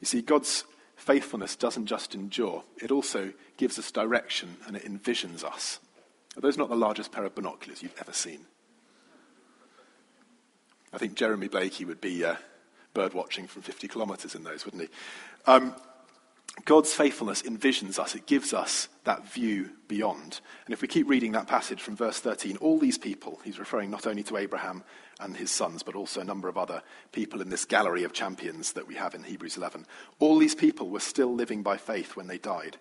You 0.01 0.07
see, 0.07 0.21
God's 0.21 0.65
faithfulness 0.97 1.57
doesn't 1.57 1.87
just 1.87 2.15
endure, 2.15 2.63
it 2.77 2.91
also 2.91 3.33
gives 3.57 3.79
us 3.79 3.91
direction 3.91 4.59
and 4.67 4.77
it 4.77 4.85
envisions 4.85 5.43
us. 5.43 5.81
Are 6.37 6.43
those 6.43 6.59
not 6.59 6.69
the 6.69 6.77
largest 6.77 7.11
pair 7.11 7.25
of 7.25 7.35
binoculars 7.35 7.83
you've 7.83 7.99
ever 7.99 8.13
seen? 8.13 8.41
I 10.93 10.99
think 10.99 11.15
Jeremy 11.15 11.49
Blakey 11.49 11.87
would 11.87 12.03
be 12.03 12.23
uh, 12.23 12.37
bird 12.93 13.15
watching 13.15 13.47
from 13.47 13.63
50 13.63 13.89
kilometres 13.89 14.35
in 14.35 14.45
those, 14.45 14.67
wouldn't 14.67 14.83
he? 14.83 14.89
Um, 15.47 15.75
God's 16.65 16.93
faithfulness 16.93 17.43
envisions 17.43 17.99
us, 17.99 18.15
it 18.15 18.27
gives 18.27 18.53
us 18.53 18.89
that 19.05 19.31
view 19.31 19.71
beyond. 19.89 20.41
And 20.65 20.73
if 20.73 20.83
we 20.83 20.89
keep 20.89 21.09
reading 21.09 21.33
that 21.33 21.47
passage 21.47 21.81
from 21.81 21.97
verse 21.97 22.19
13, 22.19 22.57
all 22.57 22.79
these 22.79 22.99
people, 22.99 23.39
he's 23.45 23.59
referring 23.59 23.91
not 23.91 24.07
only 24.07 24.23
to 24.25 24.37
Abraham 24.37 24.83
and 25.21 25.37
his 25.37 25.51
sons, 25.51 25.83
but 25.83 25.95
also 25.95 26.21
a 26.21 26.25
number 26.25 26.49
of 26.49 26.59
other 26.59 26.83
people 27.13 27.41
in 27.41 27.51
this 27.51 27.65
gallery 27.65 28.05
of 28.05 28.13
champions 28.13 28.73
that 28.73 28.89
we 28.89 28.95
have 28.95 29.15
in 29.15 29.23
Hebrews 29.23 29.57
11, 29.57 29.87
all 30.19 30.39
these 30.39 30.55
people 30.55 30.89
were 30.89 31.01
still 31.01 31.33
living 31.33 31.63
by 31.63 31.77
faith 31.77 32.17
when 32.17 32.27
they 32.27 32.39
died. 32.39 32.79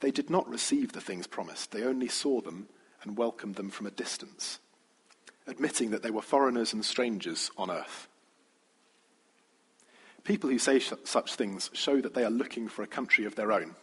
They 0.00 0.10
did 0.10 0.30
not 0.30 0.48
receive 0.48 0.92
the 0.92 1.00
things 1.00 1.26
promised, 1.26 1.70
they 1.70 1.84
only 1.84 2.08
saw 2.08 2.40
them 2.40 2.66
and 3.02 3.16
welcomed 3.16 3.56
them 3.56 3.70
from 3.70 3.86
a 3.86 3.92
distance, 3.92 4.58
admitting 5.46 5.90
that 5.90 6.02
they 6.02 6.10
were 6.10 6.22
foreigners 6.22 6.72
and 6.72 6.84
strangers 6.84 7.50
on 7.56 7.70
earth. 7.70 8.08
People 10.24 10.50
who 10.50 10.58
say 10.58 10.78
such 10.78 11.34
things 11.34 11.70
show 11.72 12.00
that 12.00 12.14
they 12.14 12.24
are 12.24 12.30
looking 12.30 12.68
for 12.68 12.82
a 12.82 12.86
country 12.86 13.24
of 13.24 13.34
their 13.34 13.52
own. 13.52 13.74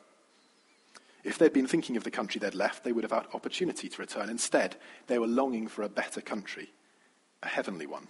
If 1.23 1.37
they'd 1.37 1.51
been 1.51 1.67
thinking 1.67 1.97
of 1.97 2.05
the 2.05 2.11
country 2.11 2.39
they'd 2.39 2.55
left, 2.55 2.83
they 2.83 2.93
would 2.93 3.03
have 3.03 3.11
had 3.11 3.27
opportunity 3.33 3.89
to 3.89 4.01
return. 4.01 4.29
Instead, 4.29 4.77
they 5.07 5.19
were 5.19 5.27
longing 5.27 5.67
for 5.67 5.83
a 5.83 5.89
better 5.89 6.21
country, 6.21 6.71
a 7.43 7.47
heavenly 7.47 7.85
one. 7.85 8.07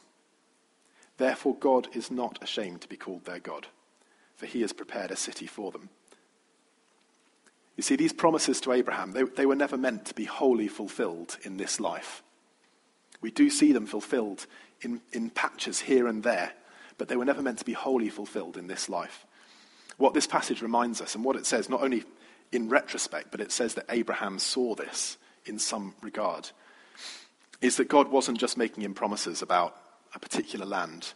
Therefore, 1.18 1.56
God 1.56 1.88
is 1.94 2.12
not 2.12 2.42
ashamed 2.42 2.82
to 2.82 2.88
be 2.88 2.96
called 2.96 3.26
their 3.26 3.40
God, 3.40 3.68
for 4.36 4.46
he 4.46 4.62
has 4.62 4.74
prepared 4.74 5.12
a 5.12 5.16
city 5.16 5.48
for 5.48 5.72
them. 5.72 5.90
You 7.76 7.84
see, 7.84 7.96
these 7.96 8.14
promises 8.14 8.62
to 8.62 8.74
Abraham, 8.74 9.14
they, 9.14 9.24
they 9.24 9.46
were 9.46 9.56
never 9.56 9.78
meant 9.78 10.06
to 10.06 10.14
be 10.14 10.26
wholly 10.26 10.68
fulfilled 10.68 11.38
in 11.44 11.58
this 11.58 11.80
life. 11.80 12.24
We 13.22 13.32
do 13.32 13.50
see 13.50 13.74
them 13.74 13.86
fulfilled 13.86 14.46
in, 14.82 15.02
in 15.12 15.30
patches 15.30 15.82
here 15.82 16.08
and 16.08 16.24
there, 16.24 16.54
but 17.00 17.08
they 17.08 17.16
were 17.16 17.26
never 17.26 17.42
meant 17.42 17.58
to 17.58 17.66
be 17.66 17.74
wholly 17.74 18.10
fulfilled 18.10 18.58
in 18.58 18.68
this 18.68 18.90
life. 18.90 19.26
What 19.98 20.14
this 20.14 20.28
passage 20.28 20.62
reminds 20.62 21.02
us, 21.02 21.16
and 21.16 21.24
what 21.24 21.36
it 21.36 21.48
says, 21.48 21.70
not 21.70 21.82
only 21.82 22.04
in 22.52 22.70
retrospect, 22.70 23.32
but 23.32 23.42
it 23.42 23.52
says 23.52 23.74
that 23.74 23.86
Abraham 23.90 24.38
saw 24.38 24.76
this 24.76 25.18
in 25.46 25.58
some 25.58 25.96
regard, 26.02 26.52
is 27.62 27.78
that 27.78 27.88
God 27.88 28.12
wasn't 28.12 28.38
just 28.38 28.58
making 28.58 28.84
him 28.84 28.94
promises 28.94 29.42
about 29.42 29.76
a 30.14 30.20
particular 30.20 30.66
land 30.66 31.14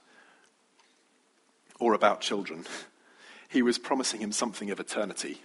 or 1.79 1.93
about 1.93 2.21
children. 2.21 2.65
He 3.49 3.61
was 3.61 3.77
promising 3.77 4.19
him 4.19 4.31
something 4.31 4.71
of 4.71 4.79
eternity, 4.79 5.39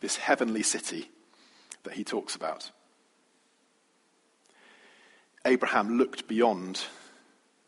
this 0.00 0.14
heavenly 0.14 0.62
city 0.62 1.10
that 1.82 1.94
he 1.94 2.04
talks 2.04 2.36
about. 2.36 2.70
Abraham 5.44 5.98
looked 5.98 6.28
beyond 6.28 6.84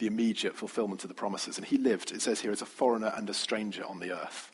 the 0.02 0.08
immediate 0.08 0.56
fulfillment 0.56 1.04
of 1.04 1.08
the 1.08 1.14
promises, 1.14 1.58
and 1.58 1.64
he 1.64 1.78
lived, 1.78 2.10
it 2.10 2.20
says 2.20 2.40
here, 2.40 2.50
as 2.50 2.60
a 2.60 2.66
foreigner 2.66 3.12
and 3.16 3.30
a 3.30 3.34
stranger 3.34 3.84
on 3.84 4.00
the 4.00 4.10
earth 4.10 4.50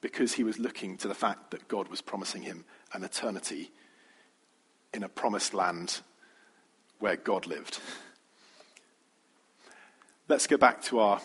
because 0.00 0.32
he 0.32 0.42
was 0.42 0.58
looking 0.58 0.96
to 0.96 1.06
the 1.06 1.14
fact 1.14 1.52
that 1.52 1.68
God 1.68 1.86
was 1.86 2.00
promising 2.00 2.42
him 2.42 2.64
an 2.92 3.04
eternity 3.04 3.70
in 4.92 5.04
a 5.04 5.08
promised 5.08 5.54
land 5.54 6.00
where 6.98 7.14
God 7.14 7.46
lived. 7.46 7.78
Let's 10.26 10.48
go 10.48 10.56
back 10.56 10.82
to 10.86 10.98
our, 10.98 11.20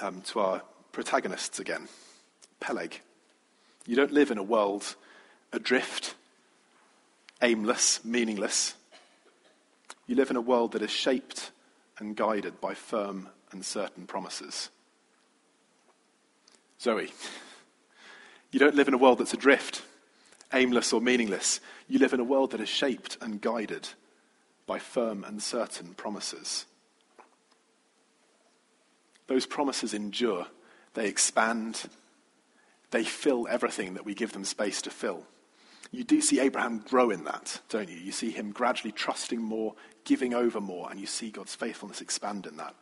um, 0.00 0.20
to 0.26 0.38
our 0.38 0.62
protagonists 0.92 1.58
again. 1.58 1.88
Peleg. 2.60 3.00
You 3.86 3.96
don't 3.96 4.12
live 4.12 4.30
in 4.30 4.38
a 4.38 4.42
world 4.44 4.94
adrift, 5.52 6.14
aimless, 7.42 8.04
meaningless. 8.04 8.74
You 10.06 10.14
live 10.14 10.30
in 10.30 10.36
a 10.36 10.40
world 10.40 10.70
that 10.72 10.82
is 10.82 10.92
shaped 10.92 11.50
and 11.98 12.16
guided 12.16 12.60
by 12.60 12.74
firm 12.74 13.28
and 13.50 13.64
certain 13.64 14.06
promises. 14.06 14.70
Zoe, 16.80 17.12
you 18.52 18.58
don't 18.58 18.74
live 18.74 18.88
in 18.88 18.94
a 18.94 18.98
world 18.98 19.18
that's 19.18 19.34
adrift, 19.34 19.82
aimless, 20.52 20.92
or 20.92 21.00
meaningless. 21.00 21.60
You 21.88 21.98
live 21.98 22.12
in 22.12 22.20
a 22.20 22.24
world 22.24 22.52
that 22.52 22.60
is 22.60 22.68
shaped 22.68 23.16
and 23.20 23.40
guided 23.40 23.88
by 24.66 24.78
firm 24.78 25.24
and 25.24 25.42
certain 25.42 25.94
promises. 25.94 26.66
Those 29.26 29.46
promises 29.46 29.92
endure, 29.92 30.46
they 30.94 31.06
expand, 31.06 31.84
they 32.90 33.04
fill 33.04 33.46
everything 33.48 33.94
that 33.94 34.04
we 34.04 34.14
give 34.14 34.32
them 34.32 34.44
space 34.44 34.80
to 34.82 34.90
fill. 34.90 35.24
You 35.90 36.04
do 36.04 36.20
see 36.20 36.40
Abraham 36.40 36.78
grow 36.78 37.10
in 37.10 37.24
that, 37.24 37.60
don't 37.68 37.88
you? 37.88 37.96
You 37.96 38.12
see 38.12 38.30
him 38.30 38.52
gradually 38.52 38.92
trusting 38.92 39.40
more, 39.40 39.74
giving 40.04 40.34
over 40.34 40.60
more, 40.60 40.90
and 40.90 41.00
you 41.00 41.06
see 41.06 41.30
God's 41.30 41.54
faithfulness 41.54 42.00
expand 42.00 42.46
in 42.46 42.56
that. 42.58 42.74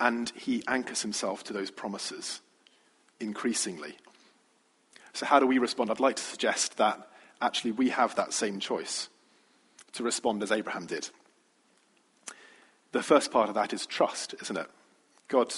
And 0.00 0.30
he 0.34 0.64
anchors 0.66 1.02
himself 1.02 1.44
to 1.44 1.52
those 1.52 1.70
promises 1.70 2.40
increasingly. 3.20 3.96
So, 5.12 5.26
how 5.26 5.38
do 5.38 5.46
we 5.46 5.58
respond? 5.58 5.90
I'd 5.90 6.00
like 6.00 6.16
to 6.16 6.22
suggest 6.22 6.78
that 6.78 7.08
actually 7.40 7.72
we 7.72 7.90
have 7.90 8.14
that 8.16 8.32
same 8.32 8.58
choice 8.58 9.08
to 9.92 10.02
respond 10.02 10.42
as 10.42 10.52
Abraham 10.52 10.86
did. 10.86 11.10
The 12.92 13.02
first 13.02 13.30
part 13.30 13.48
of 13.48 13.54
that 13.54 13.72
is 13.72 13.86
trust, 13.86 14.34
isn't 14.42 14.56
it? 14.56 14.68
God 15.28 15.54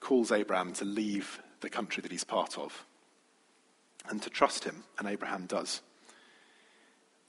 calls 0.00 0.32
Abraham 0.32 0.72
to 0.74 0.84
leave 0.84 1.40
the 1.60 1.70
country 1.70 2.02
that 2.02 2.12
he's 2.12 2.24
part 2.24 2.58
of 2.58 2.84
and 4.08 4.22
to 4.22 4.30
trust 4.30 4.64
him, 4.64 4.84
and 4.98 5.08
Abraham 5.08 5.46
does. 5.46 5.82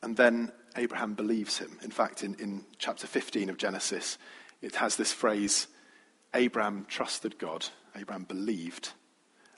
And 0.02 0.16
then 0.16 0.52
Abraham 0.76 1.14
believes 1.14 1.58
him. 1.58 1.78
In 1.84 1.92
fact, 1.92 2.24
in, 2.24 2.36
in 2.36 2.64
chapter 2.78 3.08
15 3.08 3.50
of 3.50 3.58
Genesis, 3.58 4.18
it 4.62 4.76
has 4.76 4.96
this 4.96 5.12
phrase 5.12 5.68
Abraham 6.34 6.86
trusted 6.88 7.38
God, 7.38 7.66
Abraham 7.96 8.24
believed, 8.24 8.94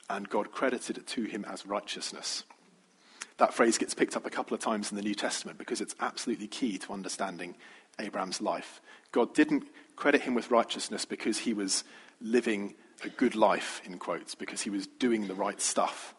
and 0.10 0.30
God 0.30 0.52
credited 0.52 0.98
it 0.98 1.08
to 1.08 1.24
him 1.24 1.46
as 1.48 1.66
righteousness. 1.66 2.44
That 3.38 3.54
phrase 3.54 3.78
gets 3.78 3.94
picked 3.94 4.16
up 4.16 4.26
a 4.26 4.30
couple 4.30 4.54
of 4.54 4.62
times 4.62 4.92
in 4.92 4.98
the 4.98 5.04
New 5.04 5.16
Testament 5.16 5.58
because 5.58 5.82
it's 5.82 5.96
absolutely 6.00 6.48
key 6.48 6.78
to 6.80 6.94
understanding 6.94 7.56
Abraham's 8.00 8.42
life. 8.42 8.82
God 9.12 9.34
didn't 9.34 9.64
credit 9.96 10.22
him 10.22 10.34
with 10.34 10.52
righteousness 10.52 11.06
because 11.06 11.40
he 11.40 11.54
was 11.54 11.84
living 12.22 12.76
a 13.04 13.10
good 13.10 13.36
life, 13.36 13.82
in 13.86 13.98
quotes, 13.98 14.36
because 14.36 14.62
he 14.62 14.70
was 14.70 14.88
doing 14.88 15.28
the 15.28 15.34
right 15.34 15.60
stuff. 15.60 16.14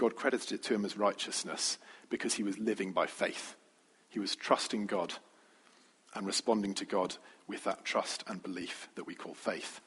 God 0.00 0.16
credited 0.16 0.52
it 0.52 0.62
to 0.62 0.74
him 0.74 0.86
as 0.86 0.96
righteousness 0.96 1.76
because 2.08 2.32
he 2.32 2.42
was 2.42 2.58
living 2.58 2.92
by 2.92 3.06
faith. 3.06 3.54
He 4.08 4.18
was 4.18 4.34
trusting 4.34 4.86
God 4.86 5.12
and 6.14 6.26
responding 6.26 6.72
to 6.76 6.86
God 6.86 7.16
with 7.46 7.64
that 7.64 7.84
trust 7.84 8.24
and 8.26 8.42
belief 8.42 8.88
that 8.94 9.06
we 9.06 9.14
call 9.14 9.34
faith. 9.34 9.82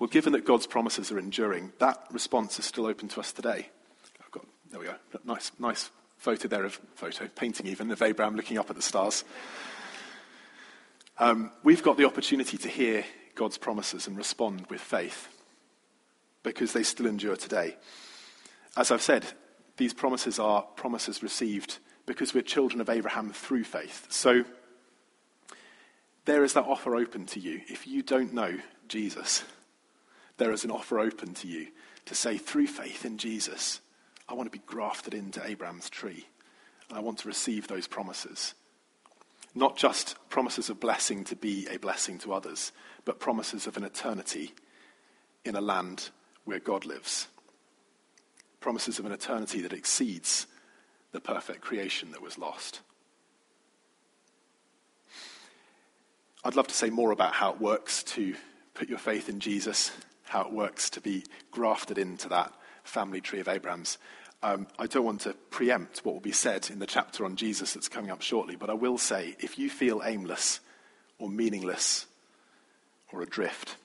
Well, 0.00 0.08
given 0.08 0.32
that 0.32 0.44
God's 0.44 0.66
promises 0.66 1.12
are 1.12 1.20
enduring, 1.20 1.72
that 1.78 2.02
response 2.10 2.58
is 2.58 2.64
still 2.64 2.86
open 2.86 3.06
to 3.10 3.20
us 3.20 3.32
today. 3.32 3.68
I've 4.20 4.32
got, 4.32 4.44
there 4.72 4.80
we 4.80 4.86
go. 4.86 4.96
Nice, 5.24 5.52
nice 5.60 5.92
photo 6.18 6.48
there 6.48 6.64
of 6.64 6.80
photo, 6.96 7.28
painting 7.28 7.68
even, 7.68 7.92
of 7.92 8.02
Abraham 8.02 8.34
looking 8.34 8.58
up 8.58 8.70
at 8.70 8.74
the 8.74 8.82
stars. 8.82 9.22
Um, 11.18 11.52
we've 11.62 11.84
got 11.84 11.96
the 11.96 12.06
opportunity 12.06 12.58
to 12.58 12.68
hear 12.68 13.04
God's 13.36 13.56
promises 13.56 14.08
and 14.08 14.16
respond 14.16 14.66
with 14.68 14.80
faith 14.80 15.28
because 16.42 16.72
they 16.72 16.82
still 16.82 17.06
endure 17.06 17.36
today. 17.36 17.76
As 18.76 18.90
I've 18.90 19.02
said, 19.02 19.24
these 19.76 19.94
promises 19.94 20.38
are 20.38 20.62
promises 20.62 21.22
received 21.22 21.78
because 22.04 22.34
we're 22.34 22.42
children 22.42 22.80
of 22.80 22.90
Abraham 22.90 23.32
through 23.32 23.64
faith. 23.64 24.06
So 24.10 24.44
there 26.24 26.44
is 26.44 26.52
that 26.52 26.64
offer 26.64 26.94
open 26.94 27.26
to 27.26 27.40
you. 27.40 27.62
If 27.68 27.86
you 27.86 28.02
don't 28.02 28.34
know 28.34 28.58
Jesus, 28.88 29.44
there 30.36 30.52
is 30.52 30.64
an 30.64 30.70
offer 30.70 30.98
open 30.98 31.34
to 31.34 31.48
you 31.48 31.68
to 32.04 32.14
say, 32.14 32.38
through 32.38 32.66
faith 32.66 33.04
in 33.04 33.18
Jesus, 33.18 33.80
I 34.28 34.34
want 34.34 34.50
to 34.50 34.58
be 34.58 34.64
grafted 34.66 35.14
into 35.14 35.44
Abraham's 35.44 35.90
tree. 35.90 36.26
And 36.88 36.98
I 36.98 37.00
want 37.00 37.18
to 37.18 37.28
receive 37.28 37.66
those 37.66 37.88
promises. 37.88 38.54
Not 39.54 39.76
just 39.76 40.16
promises 40.28 40.68
of 40.68 40.78
blessing 40.78 41.24
to 41.24 41.36
be 41.36 41.66
a 41.68 41.78
blessing 41.78 42.18
to 42.18 42.32
others, 42.32 42.72
but 43.04 43.18
promises 43.18 43.66
of 43.66 43.76
an 43.76 43.84
eternity 43.84 44.52
in 45.44 45.56
a 45.56 45.60
land 45.60 46.10
where 46.44 46.60
God 46.60 46.84
lives. 46.84 47.28
Promises 48.66 48.98
of 48.98 49.06
an 49.06 49.12
eternity 49.12 49.60
that 49.60 49.72
exceeds 49.72 50.48
the 51.12 51.20
perfect 51.20 51.60
creation 51.60 52.10
that 52.10 52.20
was 52.20 52.36
lost. 52.36 52.80
I'd 56.42 56.56
love 56.56 56.66
to 56.66 56.74
say 56.74 56.90
more 56.90 57.12
about 57.12 57.32
how 57.32 57.52
it 57.52 57.60
works 57.60 58.02
to 58.02 58.34
put 58.74 58.88
your 58.88 58.98
faith 58.98 59.28
in 59.28 59.38
Jesus 59.38 59.92
how 60.24 60.40
it 60.40 60.52
works 60.52 60.90
to 60.90 61.00
be 61.00 61.22
grafted 61.52 61.96
into 61.96 62.28
that 62.30 62.52
family 62.82 63.20
tree 63.20 63.38
of 63.38 63.46
Abraham's. 63.46 63.98
Um, 64.42 64.66
I 64.80 64.88
don't 64.88 65.04
want 65.04 65.20
to 65.20 65.34
preempt 65.50 66.00
what 66.04 66.14
will 66.14 66.20
be 66.20 66.32
said 66.32 66.68
in 66.68 66.80
the 66.80 66.86
chapter 66.86 67.24
on 67.24 67.36
Jesus 67.36 67.74
that's 67.74 67.88
coming 67.88 68.10
up 68.10 68.20
shortly, 68.20 68.56
but 68.56 68.68
I 68.68 68.74
will 68.74 68.98
say 68.98 69.36
if 69.38 69.60
you 69.60 69.70
feel 69.70 70.02
aimless 70.04 70.58
or 71.20 71.30
meaningless 71.30 72.06
or 73.12 73.22
adrift, 73.22 73.76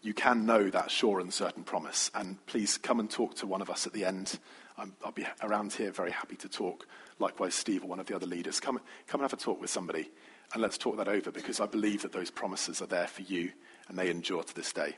you 0.00 0.14
can 0.14 0.46
know 0.46 0.70
that 0.70 0.90
sure 0.90 1.20
and 1.20 1.32
certain 1.32 1.64
promise. 1.64 2.10
And 2.14 2.44
please 2.46 2.78
come 2.78 3.00
and 3.00 3.10
talk 3.10 3.34
to 3.36 3.46
one 3.46 3.62
of 3.62 3.70
us 3.70 3.86
at 3.86 3.92
the 3.92 4.04
end. 4.04 4.38
i 4.76 4.84
will 5.04 5.12
be 5.12 5.26
around 5.42 5.72
here, 5.72 5.90
very 5.90 6.12
happy 6.12 6.36
to 6.36 6.48
talk. 6.48 6.86
Likewise, 7.18 7.54
Steve 7.54 7.84
or 7.84 7.88
one 7.88 8.00
of 8.00 8.06
the 8.06 8.14
other 8.14 8.26
leaders. 8.26 8.60
Come, 8.60 8.80
come 9.06 9.20
and 9.20 9.30
have 9.30 9.38
a 9.38 9.42
talk 9.42 9.60
with 9.60 9.70
somebody 9.70 10.10
and 10.52 10.62
let's 10.62 10.78
talk 10.78 10.96
that 10.96 11.08
over 11.08 11.30
because 11.30 11.60
I 11.60 11.66
believe 11.66 12.02
that 12.02 12.12
those 12.12 12.30
promises 12.30 12.80
are 12.80 12.86
there 12.86 13.06
for 13.06 13.22
you 13.22 13.52
and 13.88 13.98
they 13.98 14.10
endure 14.10 14.42
to 14.42 14.54
this 14.54 14.72
day. 14.72 14.96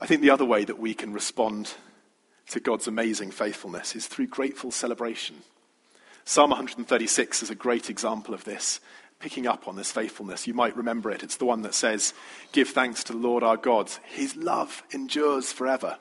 I 0.00 0.06
think 0.06 0.22
the 0.22 0.30
other 0.30 0.44
way 0.44 0.64
that 0.64 0.78
we 0.78 0.94
can 0.94 1.12
respond 1.12 1.74
to 2.50 2.60
God's 2.60 2.86
amazing 2.86 3.30
faithfulness 3.30 3.96
is 3.96 4.06
through 4.06 4.28
grateful 4.28 4.70
celebration. 4.70 5.36
Psalm 6.24 6.50
136 6.50 7.42
is 7.42 7.50
a 7.50 7.54
great 7.54 7.88
example 7.88 8.34
of 8.34 8.44
this, 8.44 8.80
picking 9.18 9.46
up 9.46 9.66
on 9.66 9.76
this 9.76 9.90
faithfulness. 9.90 10.46
You 10.46 10.54
might 10.54 10.76
remember 10.76 11.10
it. 11.10 11.22
It's 11.22 11.36
the 11.36 11.46
one 11.46 11.62
that 11.62 11.74
says, 11.74 12.12
Give 12.52 12.68
thanks 12.68 13.04
to 13.04 13.12
the 13.12 13.18
Lord 13.18 13.42
our 13.42 13.56
God. 13.56 13.90
His 14.04 14.36
love 14.36 14.82
endures 14.92 15.52
forever. 15.52 15.98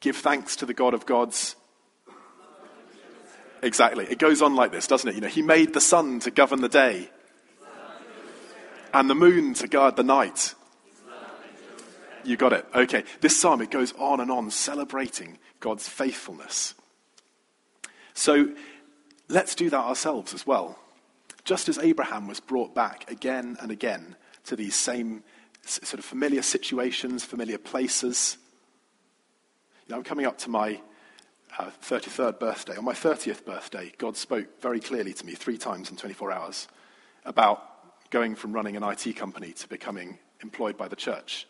Give 0.00 0.16
thanks 0.16 0.56
to 0.56 0.66
the 0.66 0.74
God 0.74 0.94
of 0.94 1.06
gods. 1.06 1.56
Exactly. 3.62 4.06
It 4.10 4.18
goes 4.18 4.42
on 4.42 4.56
like 4.56 4.72
this, 4.72 4.88
doesn't 4.88 5.08
it? 5.08 5.14
You 5.14 5.20
know, 5.20 5.28
he 5.28 5.42
made 5.42 5.72
the 5.72 5.80
sun 5.80 6.18
to 6.20 6.32
govern 6.32 6.60
the 6.60 6.68
day 6.68 7.10
and 8.92 9.08
the 9.08 9.14
moon 9.14 9.54
to 9.54 9.68
guard 9.68 9.96
the 9.96 10.02
night. 10.02 10.54
You 12.24 12.36
got 12.36 12.52
it. 12.52 12.66
Okay. 12.74 13.04
This 13.20 13.40
psalm, 13.40 13.62
it 13.62 13.70
goes 13.70 13.92
on 13.98 14.20
and 14.20 14.30
on 14.30 14.50
celebrating 14.50 15.38
God's 15.60 15.88
faithfulness. 15.88 16.74
So 18.14 18.52
let's 19.28 19.54
do 19.54 19.70
that 19.70 19.80
ourselves 19.80 20.34
as 20.34 20.46
well. 20.46 20.78
Just 21.44 21.68
as 21.68 21.78
Abraham 21.78 22.28
was 22.28 22.40
brought 22.40 22.74
back 22.74 23.10
again 23.10 23.56
and 23.60 23.70
again 23.70 24.16
to 24.44 24.56
these 24.56 24.74
same 24.74 25.22
sort 25.64 25.98
of 25.98 26.04
familiar 26.04 26.42
situations, 26.42 27.24
familiar 27.24 27.58
places. 27.58 28.38
You 29.86 29.92
know, 29.92 29.96
I'm 29.98 30.04
coming 30.04 30.26
up 30.26 30.38
to 30.38 30.50
my 30.50 30.80
uh, 31.58 31.70
33rd 31.82 32.38
birthday. 32.38 32.76
On 32.76 32.84
my 32.84 32.94
30th 32.94 33.44
birthday, 33.44 33.92
God 33.98 34.16
spoke 34.16 34.60
very 34.60 34.80
clearly 34.80 35.12
to 35.14 35.26
me 35.26 35.34
three 35.34 35.58
times 35.58 35.90
in 35.90 35.96
24 35.96 36.32
hours 36.32 36.68
about 37.24 38.10
going 38.10 38.34
from 38.34 38.52
running 38.52 38.76
an 38.76 38.82
IT 38.82 39.16
company 39.16 39.52
to 39.52 39.68
becoming 39.68 40.18
employed 40.42 40.76
by 40.76 40.88
the 40.88 40.96
church. 40.96 41.46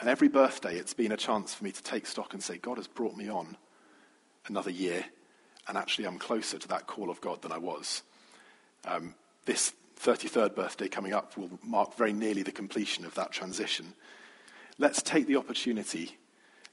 And 0.00 0.08
every 0.08 0.28
birthday, 0.28 0.76
it's 0.76 0.94
been 0.94 1.12
a 1.12 1.16
chance 1.16 1.54
for 1.54 1.64
me 1.64 1.70
to 1.70 1.82
take 1.82 2.06
stock 2.06 2.34
and 2.34 2.42
say, 2.42 2.58
God 2.58 2.78
has 2.78 2.88
brought 2.88 3.16
me 3.16 3.28
on 3.28 3.56
another 4.46 4.70
year, 4.70 5.04
and 5.68 5.78
actually 5.78 6.06
I'm 6.06 6.18
closer 6.18 6.58
to 6.58 6.68
that 6.68 6.86
call 6.86 7.10
of 7.10 7.20
God 7.20 7.42
than 7.42 7.52
I 7.52 7.58
was. 7.58 8.02
Um, 8.86 9.14
this 9.44 9.72
33rd 10.00 10.54
birthday 10.54 10.88
coming 10.88 11.12
up 11.12 11.36
will 11.36 11.50
mark 11.62 11.96
very 11.96 12.12
nearly 12.12 12.42
the 12.42 12.52
completion 12.52 13.04
of 13.04 13.14
that 13.14 13.32
transition. 13.32 13.94
Let's 14.78 15.02
take 15.02 15.26
the 15.26 15.36
opportunity 15.36 16.16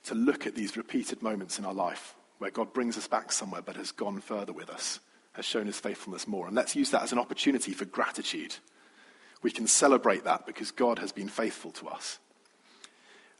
to 0.06 0.16
look 0.16 0.48
at 0.48 0.56
these 0.56 0.76
repeated 0.76 1.22
moments 1.22 1.60
in 1.60 1.66
our 1.66 1.74
life 1.74 2.16
where 2.40 2.52
God 2.52 2.74
brings 2.74 2.98
us 2.98 3.08
back 3.08 3.32
somewhere 3.32 3.62
but 3.62 3.76
has 3.76 3.92
gone 3.92 4.20
further 4.20 4.52
with 4.52 4.70
us, 4.70 5.00
has 5.34 5.46
shown 5.46 5.68
his 5.68 5.80
faithfulness 5.80 6.28
more. 6.28 6.48
And 6.48 6.56
let's 6.56 6.76
use 6.76 6.90
that 6.92 7.04
as 7.04 7.12
an 7.12 7.20
opportunity 7.20 7.72
for 7.74 7.86
gratitude. 7.86 8.56
We 9.44 9.52
can 9.52 9.68
celebrate 9.68 10.24
that 10.24 10.46
because 10.46 10.72
God 10.72 11.00
has 11.00 11.12
been 11.12 11.30
faithful 11.30 11.72
to 11.74 11.88
us. 11.88 12.20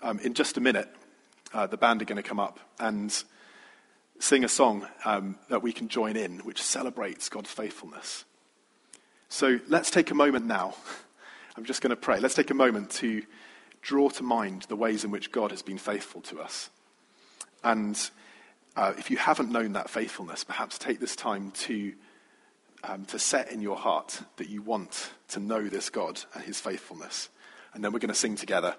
Um, 0.02 0.20
in 0.20 0.34
just 0.34 0.58
a 0.58 0.62
minute, 0.62 0.90
uh, 1.54 1.68
the 1.68 1.78
band 1.78 2.02
are 2.02 2.06
going 2.06 2.22
to 2.22 2.28
come 2.28 2.40
up 2.40 2.60
and 2.80 3.12
sing 4.20 4.44
a 4.44 4.50
song 4.50 4.88
um, 5.04 5.38
that 5.50 5.64
we 5.64 5.74
can 5.74 5.88
join 5.88 6.16
in, 6.16 6.40
which 6.40 6.62
celebrates 6.62 7.28
God's 7.28 7.52
faithfulness. 7.52 8.26
So 9.32 9.62
let's 9.70 9.90
take 9.90 10.12
a 10.12 10.14
moment 10.14 10.46
now. 10.46 10.76
I'm 11.56 11.64
just 11.64 11.82
going 11.82 11.92
to 11.92 11.96
pray. 11.96 12.20
Let's 12.20 12.36
take 12.36 12.52
a 12.52 12.54
moment 12.54 12.90
to 12.92 13.24
draw 13.82 14.10
to 14.10 14.24
mind 14.24 14.64
the 14.64 14.76
ways 14.76 15.06
in 15.06 15.10
which 15.10 15.32
God 15.32 15.52
has 15.52 15.62
been 15.62 15.78
faithful 15.78 16.20
to 16.24 16.42
us. 16.42 16.70
And 17.64 17.98
uh, 18.76 18.92
if 18.98 19.10
you 19.10 19.16
haven't 19.16 19.50
known 19.50 19.72
that 19.72 19.90
faithfulness, 19.90 20.44
perhaps 20.44 20.78
take 20.78 21.00
this 21.00 21.16
time 21.16 21.52
to, 21.52 21.94
um, 22.84 23.06
to 23.06 23.18
set 23.18 23.54
in 23.54 23.62
your 23.62 23.78
heart 23.78 24.22
that 24.36 24.50
you 24.50 24.62
want 24.62 25.12
to 25.30 25.40
know 25.40 25.70
this 25.70 25.90
God 25.90 26.22
and 26.34 26.44
his 26.44 26.60
faithfulness. 26.60 27.30
And 27.74 27.82
then 27.82 27.94
we're 27.94 28.00
going 28.00 28.10
to 28.10 28.16
sing 28.16 28.36
together 28.36 28.76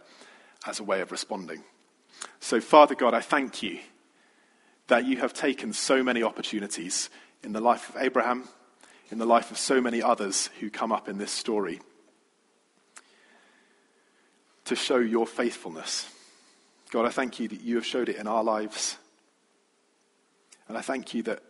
as 0.67 0.81
a 0.81 0.85
way 0.85 1.01
of 1.01 1.13
responding. 1.13 1.65
So, 2.41 2.61
Father 2.61 2.95
God, 2.95 3.15
I 3.15 3.23
thank 3.23 3.63
you 3.63 3.79
that 4.89 5.07
you 5.07 5.17
have 5.17 5.33
taken 5.33 5.73
so 5.73 6.03
many 6.03 6.23
opportunities 6.23 7.09
in 7.43 7.55
the 7.55 7.61
life 7.61 7.89
of 7.89 7.97
Abraham, 7.97 8.51
in 9.13 9.19
the 9.19 9.27
life 9.27 9.51
of 9.51 9.59
so 9.59 9.79
many 9.79 10.03
others 10.03 10.49
who 10.59 10.71
come 10.71 10.91
up 10.91 11.07
in 11.07 11.19
this 11.19 11.31
story, 11.31 11.81
to 14.65 14.75
show 14.75 14.97
your 14.97 15.27
faithfulness. 15.27 16.09
God, 16.91 17.05
I 17.05 17.11
thank 17.11 17.39
you 17.39 17.47
that 17.49 17.61
you 17.61 17.77
have 17.77 17.85
showed 17.85 18.09
it 18.09 18.17
in 18.17 18.27
our 18.27 18.43
lives. 18.43 18.97
And 20.67 20.79
I 20.79 20.81
thank 20.81 21.13
you 21.13 21.23
that 21.25 21.43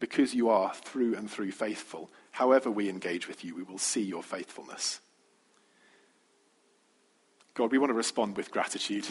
because 0.00 0.34
you 0.34 0.48
are 0.48 0.72
through 0.72 1.14
and 1.14 1.30
through 1.30 1.52
faithful, 1.52 2.10
however 2.30 2.70
we 2.70 2.88
engage 2.88 3.28
with 3.28 3.44
you, 3.44 3.54
we 3.54 3.62
will 3.62 3.76
see 3.76 4.02
your 4.02 4.22
faithfulness. 4.22 5.00
God, 7.52 7.72
we 7.72 7.78
want 7.78 7.90
to 7.90 7.94
respond 7.94 8.38
with 8.38 8.50
gratitude. 8.50 9.06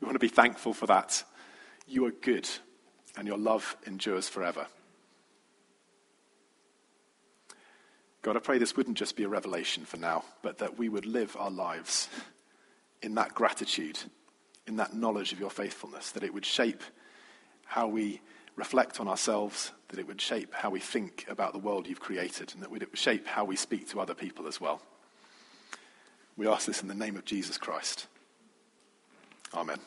We 0.00 0.06
want 0.06 0.14
to 0.14 0.20
be 0.20 0.28
thankful 0.28 0.74
for 0.74 0.86
that. 0.86 1.24
You 1.88 2.06
are 2.06 2.12
good, 2.12 2.48
and 3.16 3.26
your 3.26 3.38
love 3.38 3.76
endures 3.84 4.28
forever. 4.28 4.68
God, 8.26 8.36
I 8.36 8.40
pray 8.40 8.58
this 8.58 8.76
wouldn't 8.76 8.98
just 8.98 9.14
be 9.14 9.22
a 9.22 9.28
revelation 9.28 9.84
for 9.84 9.98
now, 9.98 10.24
but 10.42 10.58
that 10.58 10.76
we 10.76 10.88
would 10.88 11.06
live 11.06 11.36
our 11.38 11.48
lives 11.48 12.08
in 13.00 13.14
that 13.14 13.36
gratitude, 13.36 14.00
in 14.66 14.74
that 14.78 14.96
knowledge 14.96 15.30
of 15.32 15.38
your 15.38 15.48
faithfulness, 15.48 16.10
that 16.10 16.24
it 16.24 16.34
would 16.34 16.44
shape 16.44 16.82
how 17.66 17.86
we 17.86 18.20
reflect 18.56 18.98
on 18.98 19.06
ourselves, 19.06 19.70
that 19.90 20.00
it 20.00 20.08
would 20.08 20.20
shape 20.20 20.52
how 20.52 20.70
we 20.70 20.80
think 20.80 21.24
about 21.28 21.52
the 21.52 21.60
world 21.60 21.86
you've 21.86 22.00
created, 22.00 22.52
and 22.52 22.64
that 22.64 22.66
it 22.66 22.72
would 22.72 22.98
shape 22.98 23.28
how 23.28 23.44
we 23.44 23.54
speak 23.54 23.88
to 23.90 24.00
other 24.00 24.12
people 24.12 24.48
as 24.48 24.60
well. 24.60 24.82
We 26.36 26.48
ask 26.48 26.66
this 26.66 26.82
in 26.82 26.88
the 26.88 26.94
name 26.94 27.14
of 27.14 27.24
Jesus 27.24 27.56
Christ. 27.56 28.08
Amen. 29.54 29.78